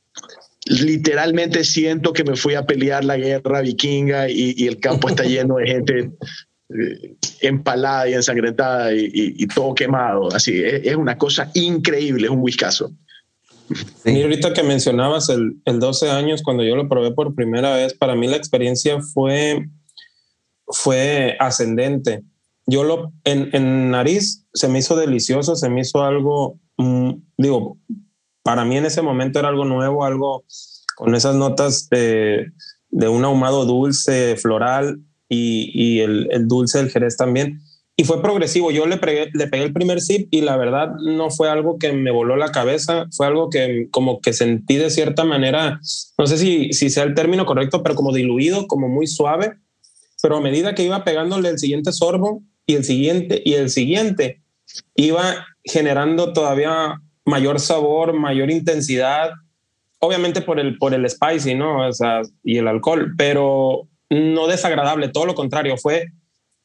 [0.67, 5.57] literalmente siento que me fui a pelear la guerra vikinga y, el campo está lleno
[5.57, 6.11] de gente
[6.71, 10.33] eh, empalada y ensangrentada y, todo quemado.
[10.33, 12.93] Así, es, una cosa increíble, es un whiskazo.
[14.05, 17.95] Y ahorita que mencionabas el, el 12 años, cuando yo lo probé por primera vez,
[17.95, 19.69] para mí la experiencia fue,
[20.67, 22.25] fue ascendente
[22.71, 27.79] yo lo, en, nariz se me hizo delicioso, se me hizo algo, mm, digo,
[28.43, 30.45] para mí en ese momento era algo nuevo, algo
[30.97, 32.53] con esas notas de,
[32.91, 37.61] de un ahumado dulce, floral y, y el, el, dulce del jerez también.
[37.97, 38.71] Y fue progresivo.
[38.71, 42.11] Yo le, le pegué el primer sip y la verdad no fue algo que me
[42.11, 45.81] voló la cabeza, fue algo que como que sentí de cierta manera,
[46.17, 49.55] no sé si, si sea el término correcto, pero como diluido, como muy suave.
[50.23, 54.41] Pero a medida que iba pegándole el siguiente sorbo, y el siguiente y el siguiente
[54.95, 59.31] iba generando todavía mayor sabor, mayor intensidad,
[59.99, 61.89] obviamente por el, por el spicy, ¿no?
[62.43, 66.09] Y el alcohol, pero no desagradable, todo lo contrario, fue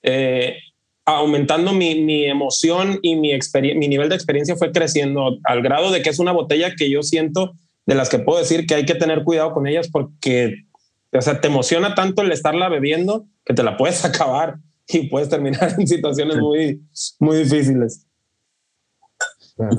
[0.02, 0.58] eh,
[1.06, 3.32] aumentando mi, mi, emoción y mi,
[3.76, 7.04] mi nivel de experiencia fue creciendo al grado de que es una botella que yo
[7.04, 7.54] siento
[7.86, 10.64] de las que puedo decir que hay que tener cuidado con ellas porque,
[11.12, 14.56] o sea, te emociona tanto el estarla bebiendo que te la puedes acabar
[14.88, 16.82] y puedes terminar en situaciones muy,
[17.20, 18.06] muy difíciles.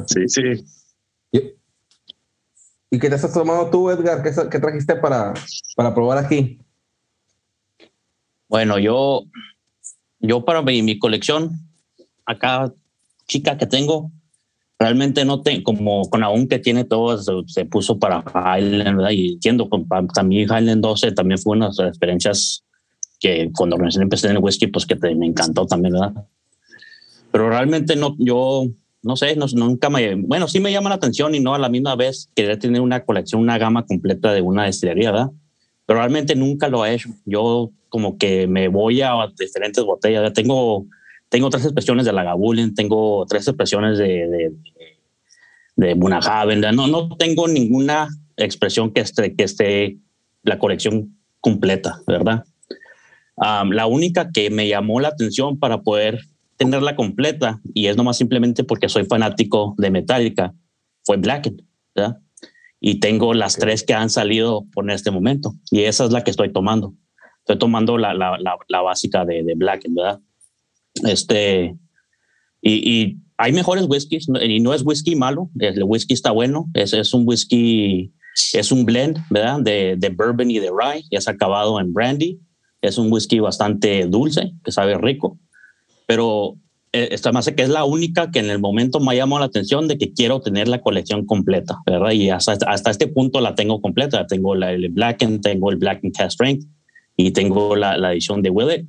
[0.07, 0.65] Sí, sí.
[2.89, 4.23] ¿Y qué te estás tomando tú, Edgar?
[4.23, 5.35] ¿Qué, qué trajiste para,
[5.75, 6.59] para probar aquí?
[8.49, 9.25] Bueno, yo,
[10.21, 11.51] yo para mi, mi colección,
[12.25, 12.73] acá
[13.27, 14.13] chica que tengo,
[14.79, 19.11] realmente no tengo, como con aún que tiene todo, se, puso para Highland, ¿verdad?
[19.11, 19.69] Y entiendo,
[20.15, 22.65] también Highland 12 también fue una de las experiencias
[23.21, 26.27] que cuando recién empecé en el whisky, pues que me encantó también, ¿verdad?
[27.33, 28.67] Pero realmente no, yo
[29.03, 31.69] no sé, no, nunca me, bueno, sí me llama la atención y no a la
[31.69, 35.31] misma vez querer tener una colección, una gama completa de una destilería, ¿verdad?
[35.87, 37.11] Pero realmente nunca lo he hecho.
[37.25, 40.25] Yo como que me voy a diferentes botellas.
[40.25, 40.87] Ya tengo,
[41.29, 44.53] tengo tres expresiones de Lagavulin, tengo tres expresiones de, de,
[45.77, 46.61] de Bunahaven.
[46.75, 49.99] No, no tengo ninguna expresión que esté, que esté
[50.43, 52.45] la colección completa, ¿verdad?
[53.37, 56.21] La única que me llamó la atención para poder
[56.57, 60.55] tenerla completa, y es nomás simplemente porque soy fanático de Metallica,
[61.05, 61.63] fue Blacken,
[61.95, 62.19] ¿verdad?
[62.81, 66.31] Y tengo las tres que han salido por este momento, y esa es la que
[66.31, 66.95] estoy tomando.
[67.41, 70.21] Estoy tomando la, la, la, básica de, de Blacken, ¿verdad?
[71.05, 71.77] Este,
[72.61, 76.95] y, y, hay mejores whiskies, y no es whisky malo, el whisky está bueno, es,
[76.95, 78.15] es un whisky,
[78.55, 79.61] es un blend, ¿verdad?
[79.61, 82.41] De, de bourbon y de rye, y es acabado en brandy
[82.87, 85.39] es un whisky bastante dulce, que sabe rico,
[86.07, 86.57] pero
[86.93, 89.87] eh, esta más que es la única que en el momento me llamó la atención
[89.87, 92.13] de que quiero tener la colección completa, ¿verdad?
[92.13, 94.27] Y hasta, hasta este punto la tengo completa.
[94.27, 96.65] Tengo la, el Blacken, tengo el Blacken Cast Strength
[97.17, 98.87] y tengo la, la edición de Willet.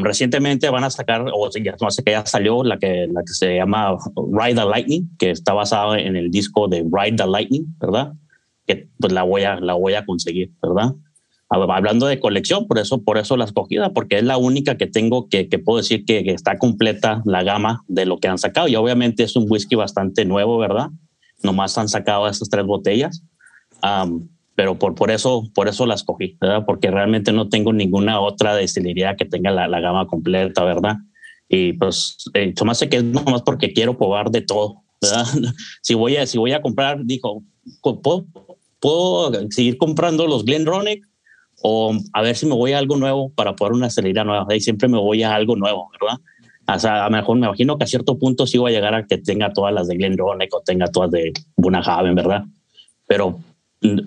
[0.00, 3.32] recientemente van a sacar, o ya no sé que ya salió, la que, la que
[3.34, 3.96] se llama
[4.32, 8.14] Ride the Lightning, que está basada en el disco de Ride the Lightning, ¿verdad?
[8.66, 10.92] Que pues la voy a, la voy a conseguir, ¿verdad?
[11.52, 15.28] Hablando de colección, por eso, por eso la escogida, porque es la única que tengo
[15.28, 18.68] que, que puedo decir que, está completa la gama de lo que han sacado.
[18.68, 20.88] Y obviamente es un whisky bastante nuevo, ¿verdad?
[21.42, 23.22] Nomás han sacado esas tres botellas.
[24.54, 26.64] pero por, por, eso, por eso la escogí, ¿verdad?
[26.64, 30.96] Porque realmente no tengo ninguna otra destilería que tenga la, la gama completa, ¿verdad?
[31.48, 35.26] Y pues, eh, sé que es nomás porque quiero probar de todo, ¿verdad?
[35.82, 37.42] si, voy a, si voy a comprar, dijo,
[37.82, 38.24] ¿puedo,
[38.80, 41.06] puedo seguir comprando los Glenronic
[41.62, 44.46] o a ver si me voy a algo nuevo para poder una salida nueva.
[44.54, 46.18] Y siempre me voy a algo nuevo, ¿verdad?
[46.66, 48.94] O sea, a lo mejor me imagino que a cierto punto sí voy a llegar
[48.94, 52.44] a que tenga todas las de Glendronach o tenga todas de Bunahaven, ¿verdad?
[53.06, 53.38] Pero
[53.80, 53.98] mm,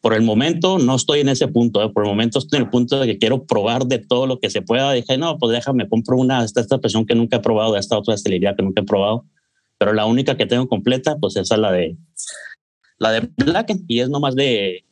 [0.00, 1.82] por el momento no estoy en ese punto.
[1.82, 1.90] ¿eh?
[1.90, 4.50] Por el momento estoy en el punto de que quiero probar de todo lo que
[4.50, 4.92] se pueda.
[4.92, 8.14] Dije, no, pues déjame, compro una, esta, esta que nunca he probado, de esta otra
[8.14, 9.24] destilería que nunca he probado.
[9.78, 11.96] Pero la única que tengo completa, pues esa es la de
[12.98, 14.85] la de Blacken y es nomás de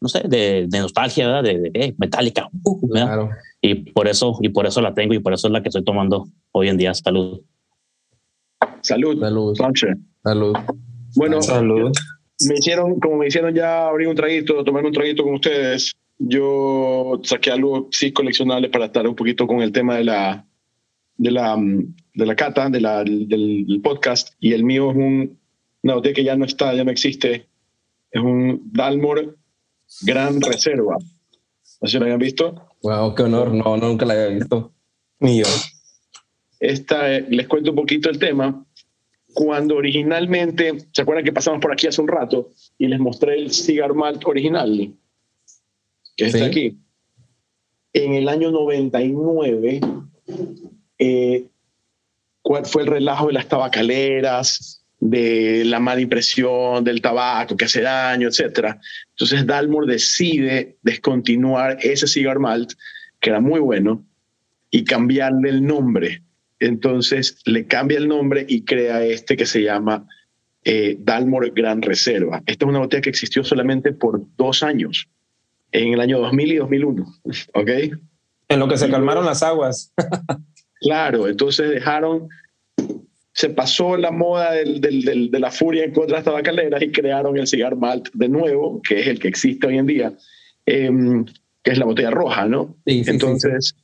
[0.00, 1.42] no sé, de, nostalgia, ¿verdad?
[1.42, 2.48] De, de, metálica.
[2.64, 3.30] Uh, claro.
[3.60, 5.84] Y por eso, y por eso la tengo y por eso es la que estoy
[5.84, 6.94] tomando hoy en día.
[6.94, 7.42] Salud.
[8.80, 9.20] Salud.
[9.20, 9.56] Salud.
[10.22, 10.56] Salud.
[11.16, 11.92] Bueno, Salud.
[12.48, 17.20] me hicieron, como me hicieron ya abrir un traguito, tomar un traguito con ustedes, yo
[17.22, 20.46] saqué algo sí coleccionable para estar un poquito con el tema de la,
[21.16, 24.34] de la, de la cata, de la, del, podcast.
[24.40, 25.38] Y el mío es un,
[25.82, 27.46] una botella que ya no está, ya no existe.
[28.10, 29.36] Es un Dalmor
[30.02, 30.96] Gran Reserva.
[31.80, 32.68] No sé si lo habían visto.
[32.82, 33.52] Wow, qué honor.
[33.52, 34.72] No, nunca la había visto.
[35.18, 35.46] Ni yo.
[36.58, 38.66] Esta, eh, les cuento un poquito el tema.
[39.32, 43.52] Cuando originalmente, ¿se acuerdan que pasamos por aquí hace un rato y les mostré el
[43.52, 44.92] Cigar Malt original?
[46.16, 46.78] Que está aquí.
[47.92, 49.80] En el año 99,
[50.98, 51.46] eh,
[52.42, 54.79] ¿cuál fue el relajo de las tabacaleras?
[55.00, 58.76] De la mala impresión del tabaco que hace daño, etc.
[59.10, 62.72] Entonces Dalmor decide descontinuar ese cigar malt,
[63.18, 64.04] que era muy bueno,
[64.70, 66.22] y cambiarle el nombre.
[66.58, 70.06] Entonces le cambia el nombre y crea este que se llama
[70.64, 72.42] eh, Dalmor Gran Reserva.
[72.44, 75.08] Esta es una botella que existió solamente por dos años,
[75.72, 77.14] en el año 2000 y 2001.
[77.54, 77.70] ¿Ok?
[78.48, 79.94] En lo que se calmaron las aguas.
[80.80, 82.28] claro, entonces dejaron
[83.40, 86.92] se pasó la moda del, del, de la furia en contra de las tabacaleras y
[86.92, 90.12] crearon el cigar malt de nuevo, que es el que existe hoy en día,
[90.66, 91.24] em,
[91.62, 92.76] que es la botella roja, ¿no?
[92.84, 93.74] Entonces,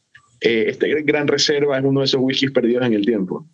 [0.42, 3.48] eh, este Gran Reserva es uno de esos whiskies perdidos en el tiempo.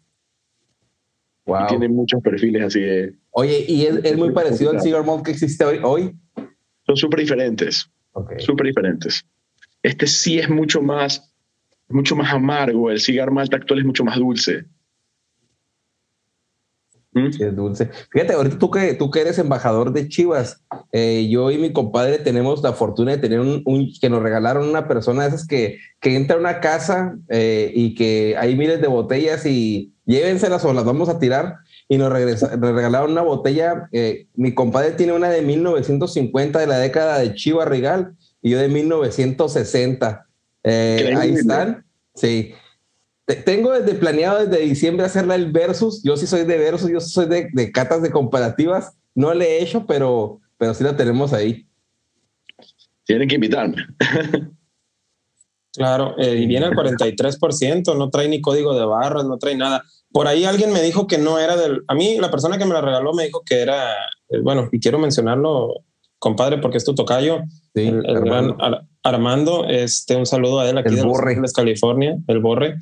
[1.44, 1.68] Wow.
[1.68, 3.14] tiene muchos perfiles así de...
[3.30, 5.78] Oye, ¿y es, muy parecido al cigar malt que existe hoy?
[5.84, 6.12] hoy?
[6.84, 7.88] Son súper diferentes.
[8.10, 8.40] Okay.
[8.40, 9.24] Súper diferentes.
[9.84, 11.32] Este sí es mucho más,
[11.88, 12.90] mucho más amargo.
[12.90, 14.64] El cigar malt actual es mucho más dulce.
[17.14, 17.90] Sí, es dulce.
[18.10, 22.18] Fíjate, ahorita tú que, tú que eres embajador de Chivas, eh, yo y mi compadre
[22.18, 26.16] tenemos la fortuna de tener un, que nos regalaron una persona de esas que, que
[26.16, 30.86] entra a una casa eh, y que hay miles de botellas y llévenselas o las
[30.86, 31.56] vamos a tirar.
[31.86, 33.88] y nos, regalaron una botella.
[33.92, 38.58] Eh, mi compadre tiene una de 1950 de la década de Chiva Regal y yo
[38.58, 40.26] de 1960.
[40.64, 41.84] Eh, ahí están.
[42.14, 42.54] Sí.
[43.44, 46.02] Tengo desde planeado desde diciembre hacerla el versus.
[46.02, 48.96] Yo sí soy de versus, yo soy de, de catas de comparativas.
[49.14, 51.66] No le he hecho, pero, pero sí la tenemos ahí.
[53.04, 53.76] Tienen que invitarme.
[55.72, 59.82] claro, eh, y viene al 43%, no trae ni código de barras, no trae nada.
[60.10, 61.82] Por ahí alguien me dijo que no era del.
[61.88, 63.92] A mí, la persona que me la regaló me dijo que era.
[64.28, 65.84] Eh, bueno, y quiero mencionarlo,
[66.18, 67.40] compadre, porque es tu tocayo.
[67.74, 68.56] el, gran
[69.02, 69.64] Armando.
[69.66, 71.40] Este, un saludo a él aquí de Borre.
[71.54, 72.78] California, el Borre.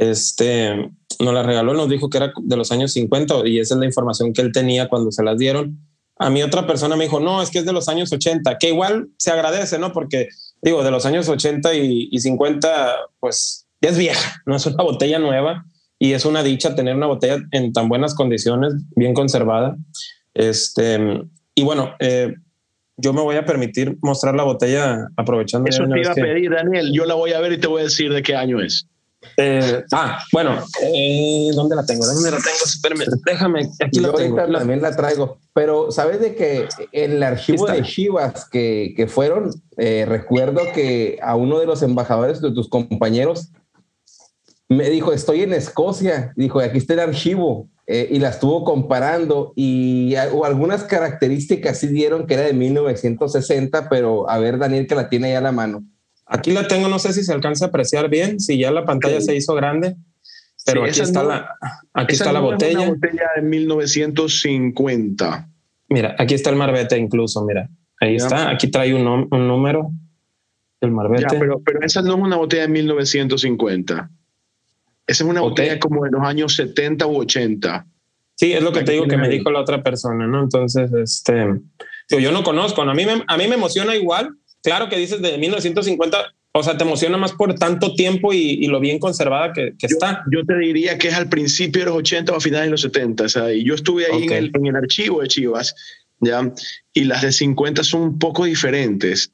[0.00, 3.80] Este nos la regaló, nos dijo que era de los años 50 y esa es
[3.80, 5.78] la información que él tenía cuando se las dieron.
[6.18, 8.68] A mí otra persona me dijo, no, es que es de los años 80, que
[8.68, 9.92] igual se agradece, ¿no?
[9.92, 10.28] Porque
[10.62, 14.82] digo, de los años 80 y, y 50, pues ya es vieja, no es una
[14.82, 15.66] botella nueva
[15.98, 19.76] y es una dicha tener una botella en tan buenas condiciones, bien conservada.
[20.32, 20.98] Este,
[21.54, 22.34] y bueno, eh,
[22.96, 25.68] yo me voy a permitir mostrar la botella aprovechando.
[25.68, 26.90] Eso te iba a pedir, Daniel.
[26.92, 28.86] Yo la voy a ver y te voy a decir de qué año es.
[29.36, 32.06] Eh, ah, bueno, eh, ¿dónde la tengo?
[32.06, 32.64] ¿Dónde la tengo?
[32.64, 34.36] Espérame, déjame, aquí la tengo.
[34.36, 39.50] también la traigo, pero sabes de que en el archivo de Chivas que, que fueron,
[39.76, 43.50] eh, recuerdo que a uno de los embajadores de tus compañeros
[44.68, 49.52] me dijo, estoy en Escocia, dijo, aquí está el archivo, eh, y la estuvo comparando
[49.56, 54.94] y o algunas características sí dieron que era de 1960, pero a ver, Daniel, que
[54.94, 55.82] la tiene ahí a la mano.
[56.32, 59.20] Aquí la tengo, no sé si se alcanza a apreciar bien, si ya la pantalla
[59.20, 59.96] se hizo grande,
[60.64, 61.56] pero aquí está la,
[61.92, 62.82] aquí está la botella.
[62.82, 65.48] Es una botella de 1950.
[65.88, 67.68] Mira, aquí está el marbete incluso, mira,
[67.98, 69.90] ahí está, aquí trae un, un número
[70.80, 71.26] del marbete.
[71.32, 74.10] Ya, pero, pero esa no es una botella de 1950.
[75.08, 77.86] Esa es una botella como de los años 70 u 80.
[78.36, 80.44] Sí, es lo que te digo que me dijo la otra persona, ¿no?
[80.44, 81.58] Entonces, este,
[82.08, 84.36] yo no conozco, a mí me, a mí me emociona igual.
[84.62, 88.80] Claro que dices de 1950, o sea, te emociona más por tanto tiempo y, lo
[88.80, 90.24] bien conservada que, está.
[90.32, 92.80] Yo te diría que es al principio de los 80 o a finales de los
[92.82, 93.24] 70.
[93.24, 95.74] O sea, y yo estuve ahí en, el, en, el, archivo de Chivas,
[96.18, 96.52] ¿ya?
[96.92, 99.32] Y las de 50 son un poco diferentes.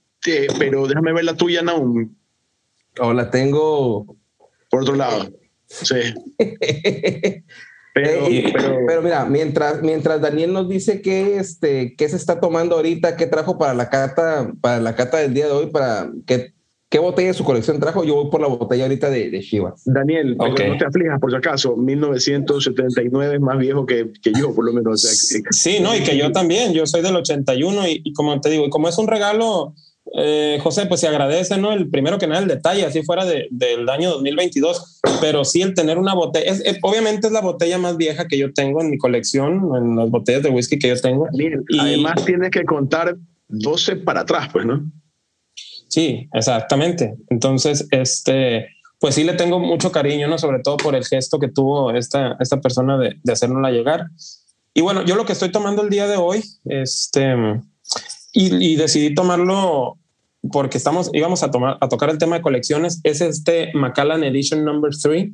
[0.59, 2.15] pero déjame ver la tuya, Naum.
[2.99, 4.17] O la tengo.
[4.71, 5.33] Por otro lado.
[5.67, 6.15] Sí.
[7.97, 8.27] Pero,
[8.87, 13.27] pero, mira, mientras, mientras Daniel nos dice que este, qué se está tomando ahorita, qué
[13.27, 16.53] trajo para la cata, para la cata del día de hoy, para qué,
[16.91, 19.81] qué botella de su colección trajo, yo voy por la botella ahorita de, de Chivas.
[19.87, 24.67] Daniel, no te aflijas por si acaso, 1979 es más viejo que, que yo, por
[24.67, 25.01] lo menos.
[25.01, 28.69] sí, no, y que yo también, yo soy del 81 y, y como te digo,
[28.69, 29.73] como es un regalo
[30.15, 31.73] eh, José, pues se agradece, ¿no?
[31.73, 35.75] El primero que nada, el detalle, así fuera de, del año 2022, pero sí el
[35.75, 39.71] tener una botella, obviamente es la botella más vieja que yo tengo en mi colección,
[39.77, 41.29] en las botellas de whisky que yo tengo.
[41.69, 43.17] y además tienes que contar
[43.49, 44.91] 12 para atrás, pues, ¿no?
[45.89, 47.15] Sí, exactamente.
[47.29, 48.69] Entonces, este,
[49.01, 50.39] pues sí le tengo mucho cariño, ¿no?
[50.39, 54.07] Sobre todo por el gesto que tuvo esta, esta persona de, de hacérnosla llegar.
[54.73, 57.35] Y bueno, yo lo que estoy tomando el día de hoy, este
[58.37, 59.99] y, decidí tomarlo
[60.53, 63.01] porque estamos, íbamos a, tomar, a tocar el tema de colecciones.
[63.03, 65.31] Es este Macallan Edition Number 3,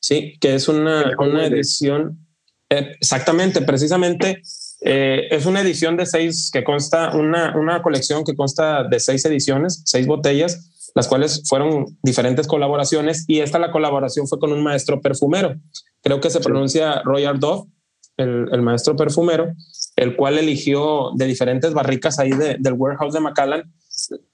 [0.00, 0.38] ¿sí?
[0.40, 2.26] que es una, una edición,
[2.70, 4.42] eh, exactamente, precisamente,
[4.80, 9.24] eh, es una edición de seis que consta, una, una colección que consta de seis
[9.26, 14.62] ediciones, seis botellas, las cuales fueron diferentes colaboraciones y esta la colaboración fue con un
[14.62, 15.54] maestro perfumero.
[16.02, 17.70] Creo que se pronuncia Royal Dove,
[18.16, 19.54] el, maestro perfumero
[19.96, 23.72] el cual eligió de diferentes barricas ahí del warehouse de Macallan,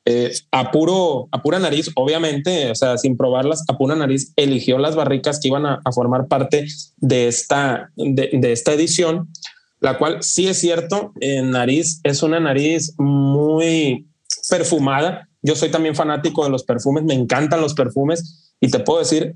[0.05, 4.79] eh, a, puro, a pura nariz, obviamente, o sea, sin probarlas, a pura nariz, eligió
[4.79, 6.67] las barricas que iban a, formar parte
[6.97, 9.29] de esta, de, esta edición,
[9.81, 14.07] la cual sí es cierto, en nariz es una nariz muy
[14.49, 15.29] perfumada.
[15.43, 19.35] Yo soy también fanático de los perfumes, me encantan los perfumes y te puedo decir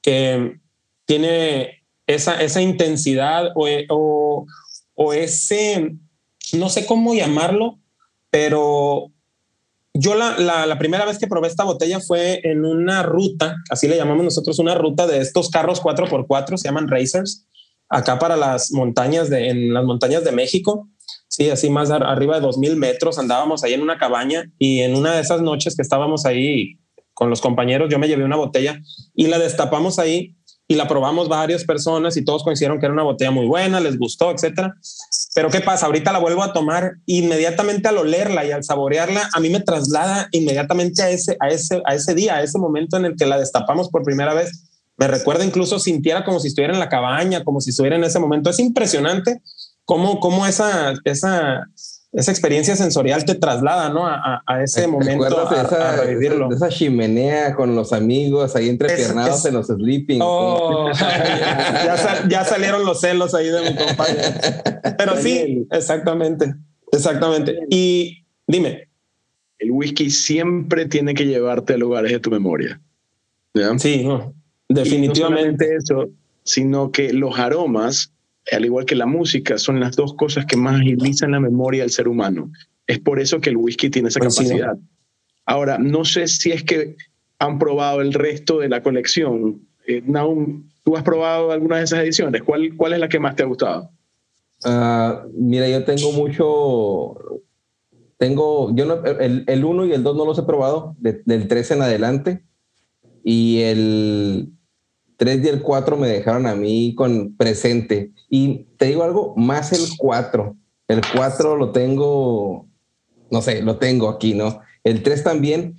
[0.00, 0.58] que
[1.06, 4.46] tiene esa, esa intensidad o,
[4.94, 5.96] o ese,
[6.52, 7.78] no sé cómo llamarlo,
[8.30, 9.10] pero
[9.94, 13.96] yo la, la, primera vez que probé esta botella fue en una ruta, así le
[13.96, 17.46] llamamos nosotros, una ruta de estos carros 4x4, se llaman Racers,
[17.88, 20.88] acá para las montañas de, en las montañas de México.
[21.28, 25.14] Sí, así más arriba de 2000 metros, andábamos ahí en una cabaña y en una
[25.14, 26.78] de esas noches que estábamos ahí
[27.12, 28.80] con los compañeros, yo me llevé una botella
[29.14, 30.36] y la destapamos ahí
[30.66, 33.98] y la probamos varias personas y todos coincidieron que era una botella muy buena, les
[33.98, 34.74] gustó, etcétera.
[35.34, 35.86] Pero ¿qué pasa?
[35.86, 40.28] Ahorita la vuelvo a tomar inmediatamente al olerla y al saborearla, a mí me traslada
[40.32, 43.38] inmediatamente a ese, a ese, a ese día, a ese momento en el que la
[43.38, 44.70] destapamos por primera vez.
[44.96, 48.18] me recuerda incluso sintiera como si estuviera en la cabaña, como si estuviera en ese
[48.18, 48.48] momento.
[48.48, 49.42] Es impresionante
[49.84, 51.66] cómo, cómo esa, esa,
[52.14, 54.06] esa experiencia sensorial te traslada, ¿no?
[54.06, 56.48] A, a ese momento a, esa, a revivirlo.
[56.52, 60.20] esa chimenea con los amigos ahí entrepiernados en los sleeping.
[60.22, 64.28] Oh, ya, ya, salieron los celos ahí de mi compañero.
[64.96, 66.54] Pero sí, exactamente,
[66.92, 67.58] exactamente.
[67.68, 68.88] Y dime.
[69.58, 72.80] El whisky siempre tiene que llevarte a lugares de tu memoria.
[73.78, 74.06] Sí,
[74.68, 75.68] definitivamente.
[75.68, 76.10] no eso,
[76.42, 78.13] sino que los aromas
[78.52, 81.90] al igual que la música, son las dos cosas que más agilizan la memoria del
[81.90, 82.50] ser humano.
[82.86, 84.76] Es por eso que el whisky tiene esa capacidad.
[85.46, 86.96] Ahora, no sé si es que
[87.38, 89.66] han probado el resto de la colección.
[89.86, 92.42] Eh, Naum, ¿tú has probado alguna de esas ediciones?
[92.42, 93.90] ¿Cuál, cuál es la que más te ha gustado?
[94.64, 97.40] Uh, mira, yo tengo mucho.
[98.16, 101.70] Tengo, yo no, el, el 1 y el 2 no los he probado, del 3
[101.72, 102.44] en adelante.
[103.22, 104.52] Y el,
[105.16, 108.10] 3 y el 4 me dejaron a mí con presente.
[108.28, 110.56] Y te digo algo, más el 4.
[110.88, 112.66] El 4 lo tengo,
[113.30, 114.60] no sé, lo tengo aquí, ¿no?
[114.82, 115.76] El 3 también,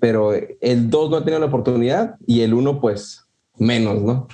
[0.00, 3.26] pero el 2 no ha tenido la oportunidad y el 1 pues
[3.58, 4.28] menos, ¿no?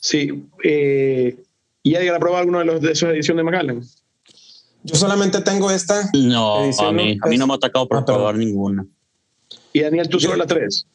[0.00, 0.44] Sí.
[0.64, 1.36] Eh,
[1.82, 3.82] ¿Y alguien ha probado alguno de los de esas ediciones de Macallan?
[4.84, 6.10] Yo solamente tengo esta.
[6.12, 8.84] No, a mí, a mí no me ha atacado por probar ninguna.
[9.72, 10.86] ¿Y Daniel, tú solo la 3?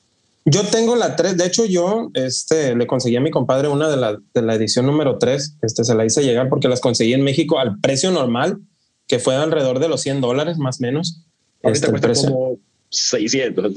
[0.49, 3.97] Yo tengo la 3, de hecho yo este, le conseguí a mi compadre una de
[3.97, 7.21] la, de la edición número 3, este, se la hice llegar porque las conseguí en
[7.21, 8.57] México al precio normal,
[9.07, 11.25] que fue alrededor de los 100 dólares más o menos.
[11.61, 13.73] Ahorita este, cuesta como 600.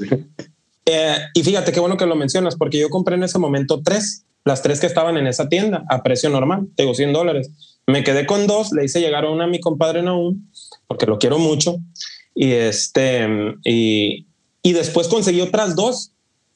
[0.83, 4.25] Eh, y fíjate qué bueno que lo mencionas, porque yo compré en ese momento tres,
[4.43, 7.51] las tres que estaban en esa tienda a precio normal, tengo 100 dólares.
[7.85, 10.49] Me quedé con dos, le hice llegar una a mi compadre Naum,
[10.87, 11.77] porque lo quiero mucho,
[12.33, 13.27] y, este,
[13.63, 14.25] y,
[14.63, 16.13] y después conseguí otras dos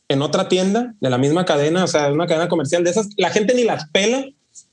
[0.07, 3.29] en otra tienda de la misma cadena, o sea, una cadena comercial de esas, la
[3.29, 4.25] gente ni las pela.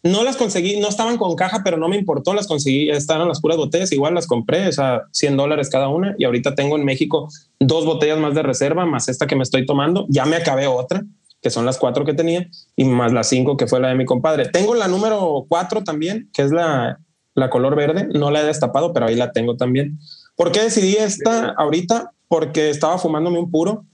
[0.04, 3.40] No las conseguí, no estaban con caja, pero no me importó, las conseguí, estaban las
[3.40, 6.84] puras botellas, igual las compré, o sea, 100 dólares cada una y ahorita tengo en
[6.84, 7.28] México
[7.58, 11.04] dos botellas más de reserva, más esta que me estoy tomando, ya me acabé otra,
[11.40, 14.04] que son las cuatro que tenía, y más las cinco que fue la de mi
[14.04, 14.48] compadre.
[14.48, 17.00] Tengo la número cuatro también, que es la,
[17.34, 19.98] la color verde, no la he destapado, pero ahí la tengo también.
[20.36, 22.12] ¿Por qué decidí esta ahorita?
[22.28, 23.84] Porque estaba fumándome un puro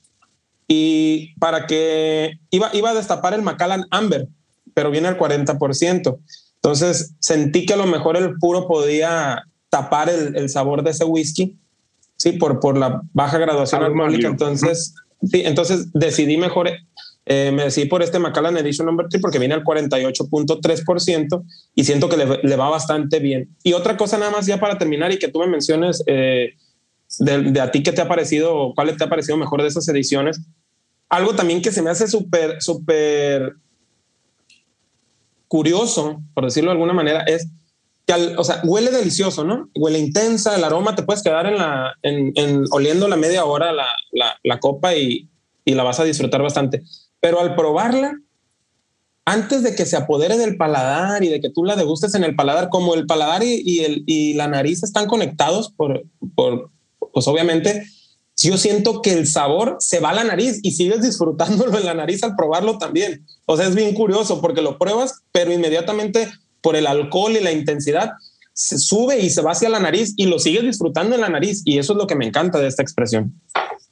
[0.69, 4.29] y para que iba, iba a destapar el Macallan Amber,
[4.75, 6.19] pero viene al 40%.
[6.57, 11.05] Entonces sentí que a lo mejor el puro podía tapar el, el sabor de ese
[11.05, 11.57] whisky,
[12.17, 14.29] sí, por, por la baja graduación alcohólica.
[14.29, 16.69] Entonces, sí, entonces decidí mejor,
[17.27, 21.45] eh, me decidí por este Macallan Edition Number 3 porque viene al 48.3%
[21.75, 23.57] y siento que le, le, va bastante bien.
[23.63, 26.55] Y otra cosa nada más ya para terminar y que tú me menciones, eh,
[27.21, 29.89] de, de, a ti qué te ha parecido, cuál te ha parecido mejor de esas
[29.89, 30.41] ediciones,
[31.09, 33.55] algo también que se me hace súper, súper
[35.49, 37.49] curioso, por decirlo de alguna manera, es
[38.07, 39.71] que, o sea, huele delicioso, ¿no?
[39.75, 43.87] Huele intensa, el aroma, te puedes quedar en la, en, oliendo la media hora la,
[44.43, 45.29] la, copa y,
[45.65, 46.83] y, la vas a disfrutar bastante.
[47.21, 48.15] Pero al probarla,
[49.25, 52.35] antes de que se apodere del paladar y de que tú la degustes en el
[52.35, 56.05] paladar, como el paladar y, y el, y la nariz están conectados por,
[56.35, 56.71] por
[57.13, 57.87] pues obviamente
[58.47, 61.95] yo siento que el sabor se va a la nariz y sigues disfrutándolo en la
[61.95, 63.27] nariz al probarlo también.
[63.47, 66.31] O sea, es bien curioso porque lo pruebas, pero inmediatamente
[66.61, 68.13] por el alcohol y la intensidad
[68.53, 71.63] se sube y se va hacia la nariz y lo sigues disfrutando en la nariz.
[71.65, 73.33] Y eso es lo que me encanta de esta expresión.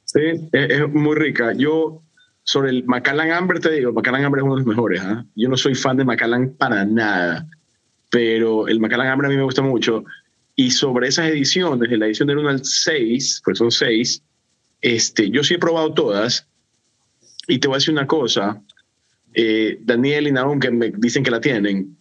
[0.05, 1.53] Sí, es, muy rica.
[1.53, 2.01] Yo
[2.43, 5.01] sobre el Macallan Amber te digo, Macallan Amber es uno de los mejores.
[5.01, 5.23] ¿eh?
[5.35, 7.47] Yo no soy fan de Macallan para nada,
[8.09, 10.05] pero el Macallan Amber a mí me gusta mucho.
[10.55, 14.23] Y sobre esas ediciones, de la edición del 1 al 6, pues son 6,
[14.81, 16.47] este, yo sí he probado todas
[17.47, 18.61] y te voy a decir una cosa,
[19.33, 21.97] eh, Daniel y Naum que me dicen que la tienen,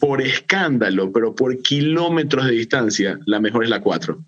[0.00, 4.18] por escándalo, pero por kilómetros de distancia, la mejor es la 4.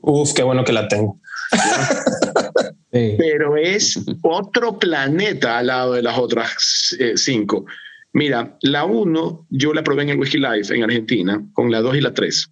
[0.00, 1.18] Uf, qué bueno que la tengo.
[2.90, 7.66] Pero es otro planeta al lado de las otras eh, cinco.
[8.12, 11.96] Mira, la 1 yo la probé en el Whisky Life en Argentina, con la 2
[11.96, 12.50] y la 3.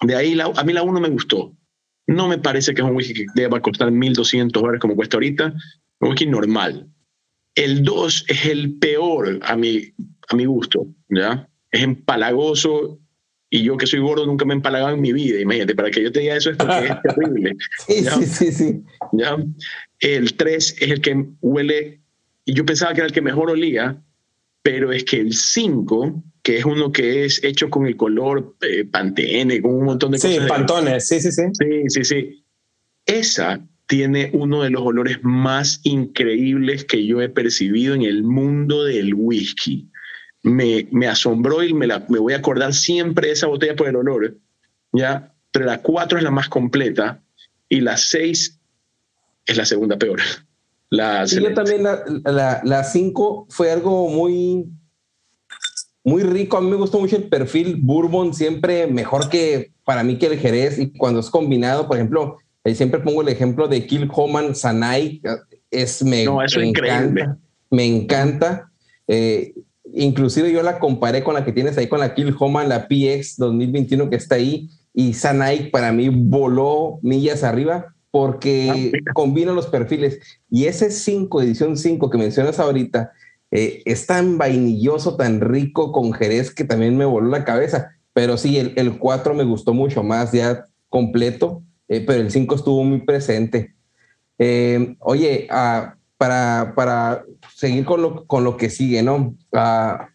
[0.00, 1.52] De ahí a mí la 1 me gustó.
[2.06, 5.54] No me parece que es un whisky que deba costar 1.200 dólares como cuesta ahorita,
[6.00, 6.88] un whisky normal.
[7.54, 9.92] El 2 es el peor a mi,
[10.28, 11.48] a mi gusto, ¿ya?
[11.70, 12.98] Es empalagoso
[13.54, 16.02] y yo que soy gordo nunca me he empalagado en mi vida, imagínate, para que
[16.02, 17.54] yo te diga eso es porque es terrible.
[17.86, 18.82] sí, sí, sí, sí.
[19.12, 19.36] ¿ya?
[20.00, 22.00] El 3 es el que huele,
[22.46, 24.02] y yo pensaba que era el que mejor olía,
[24.62, 28.84] pero es que el 5 que es uno que es hecho con el color eh,
[28.84, 30.32] pantene, con un montón de cosas.
[30.32, 31.42] Sí, pantones, sí, sí, sí.
[31.52, 32.44] Sí, sí, sí.
[33.06, 38.84] Esa tiene uno de los olores más increíbles que yo he percibido en el mundo
[38.84, 39.88] del whisky.
[40.42, 43.88] Me, me asombró y me, la, me voy a acordar siempre de esa botella por
[43.88, 44.36] el olor.
[44.92, 45.32] ¿ya?
[45.52, 47.22] Pero la 4 es la más completa
[47.68, 48.60] y la 6
[49.46, 50.20] es la segunda peor.
[50.90, 54.66] La sí, yo también la 5 fue algo muy
[56.04, 56.56] muy rico.
[56.56, 60.38] A mí me gustó mucho el perfil Bourbon, siempre mejor que para mí que el
[60.38, 60.78] Jerez.
[60.78, 62.38] Y cuando es combinado, por ejemplo,
[62.74, 65.20] siempre pongo el ejemplo de Kill Homan Sanai.
[65.70, 67.38] Es, me, no, eso me encanta.
[67.70, 68.70] Me encanta.
[69.08, 69.54] Eh,
[69.92, 73.36] inclusive yo la comparé con la que tienes ahí, con la Kill Homan, la PX
[73.38, 74.68] 2021 que está ahí.
[74.94, 80.20] Y Sanai para mí voló millas arriba porque ah, combina los perfiles.
[80.50, 83.12] Y ese 5, edición 5 que mencionas ahorita,
[83.54, 87.90] eh, es tan vainilloso, tan rico con Jerez que también me voló la cabeza.
[88.14, 92.82] Pero sí, el, 4 me gustó mucho más ya completo, eh, pero el 5 estuvo
[92.82, 93.74] muy presente.
[94.38, 97.24] Eh, oye, ah, para, para,
[97.54, 99.34] seguir con lo, con lo que sigue, ¿no?
[99.52, 100.08] Ah,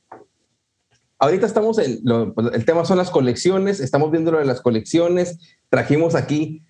[1.20, 5.38] ahorita estamos en, pues, el tema son las colecciones, estamos viendo lo de las colecciones,
[5.70, 6.64] trajimos aquí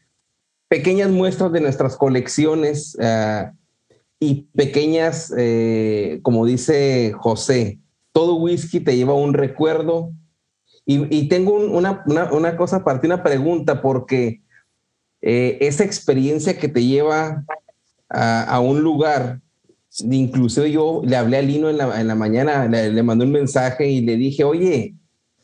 [0.67, 2.97] pequeñas muestras de nuestras colecciones.
[3.01, 3.53] Ah,
[4.19, 7.79] y pequeñas, eh, como dice José,
[8.11, 10.11] todo whisky te lleva un recuerdo.
[10.89, 12.01] Y, tengo una,
[12.31, 14.39] una, cosa para ti, una pregunta, porque
[15.21, 17.43] eh, esa experiencia que te lleva
[18.07, 19.41] a, un lugar,
[19.99, 23.89] inclusive yo le hablé a Lino en la, en la mañana, le, mandé un mensaje
[23.89, 24.95] y le dije, oye,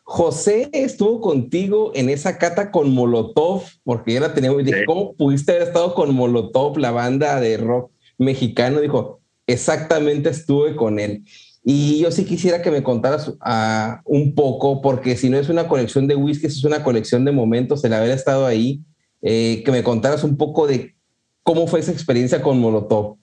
[0.03, 4.63] José estuvo contigo en esa cata con Molotov, porque ya la teníamos.
[4.63, 10.75] Dije, ¿cómo pudiste haber estado con Molotov, la banda de rock mexicano, dijo, exactamente estuve
[10.75, 11.23] con él.
[11.65, 15.67] Y yo sí quisiera que me contaras uh, un poco, porque si no es una
[15.67, 18.81] colección de whisky, es una colección de momentos, el haber estado ahí,
[19.21, 20.93] eh, que me contaras un poco de
[21.41, 23.17] cómo fue esa experiencia con Molotov.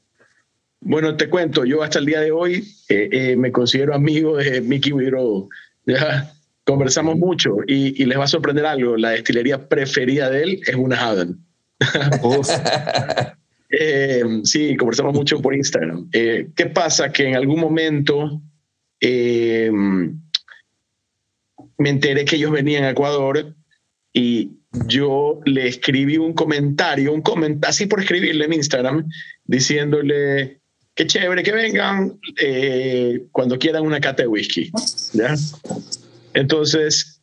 [0.80, 4.62] Bueno, te cuento, yo hasta el día de hoy eh, eh, me considero amigo de
[4.62, 5.48] Mickey Wiro.
[5.84, 6.32] Ya
[6.64, 8.96] conversamos mucho y, y, les va a sorprender algo.
[8.96, 11.38] La destilería preferida de él es una Haven.
[13.70, 16.08] Eh, sí, conversamos mucho por Instagram.
[16.12, 17.12] Eh, ¿Qué pasa?
[17.12, 18.42] Que en algún momento
[19.00, 20.18] eh, me
[21.88, 23.54] enteré que ellos venían a Ecuador
[24.12, 24.50] y
[24.86, 29.08] yo le escribí un comentario, un comentario, así por escribirle en Instagram,
[29.44, 30.60] diciéndole
[30.94, 32.18] qué chévere que vengan
[33.30, 34.70] cuando quieran una cata de whisky.
[35.12, 35.34] ¿ya?
[36.34, 37.22] Entonces,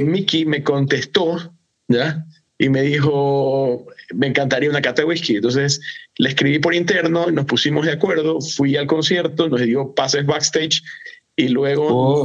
[0.00, 1.54] Mickey me contestó,
[1.88, 2.26] ¿ya?
[2.58, 5.36] Y me dijo, me encantaría una cata de whisky.
[5.36, 5.80] Entonces
[6.16, 10.82] le escribí por interno, nos pusimos de acuerdo, fui al concierto, nos dio pases backstage
[11.36, 12.24] y luego,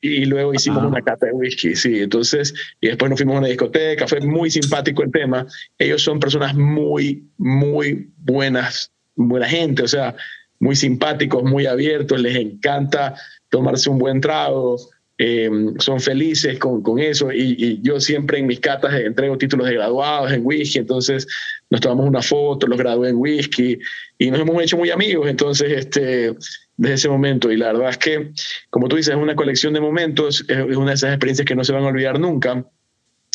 [0.00, 1.76] y luego hicimos una cata de whisky.
[1.76, 5.46] Sí, entonces, y después nos fuimos a una discoteca, fue muy simpático el tema.
[5.78, 10.16] Ellos son personas muy, muy buenas, buena gente, o sea,
[10.58, 13.14] muy simpáticos, muy abiertos, les encanta
[13.50, 14.78] tomarse un buen trago.
[15.20, 17.32] Eh, son felices con, con eso.
[17.32, 21.26] Y, yo siempre en mis catas entrego títulos de graduados en whisky, entonces
[21.70, 23.78] nos tomamos una foto, los gradué en whisky
[24.16, 26.34] y nos hemos hecho muy amigos, entonces este,
[26.76, 27.50] desde ese momento.
[27.50, 28.30] Y la verdad es que
[28.70, 31.64] como tú dices es una colección de momentos, es una de esas experiencias que no
[31.64, 32.64] se van a olvidar nunca.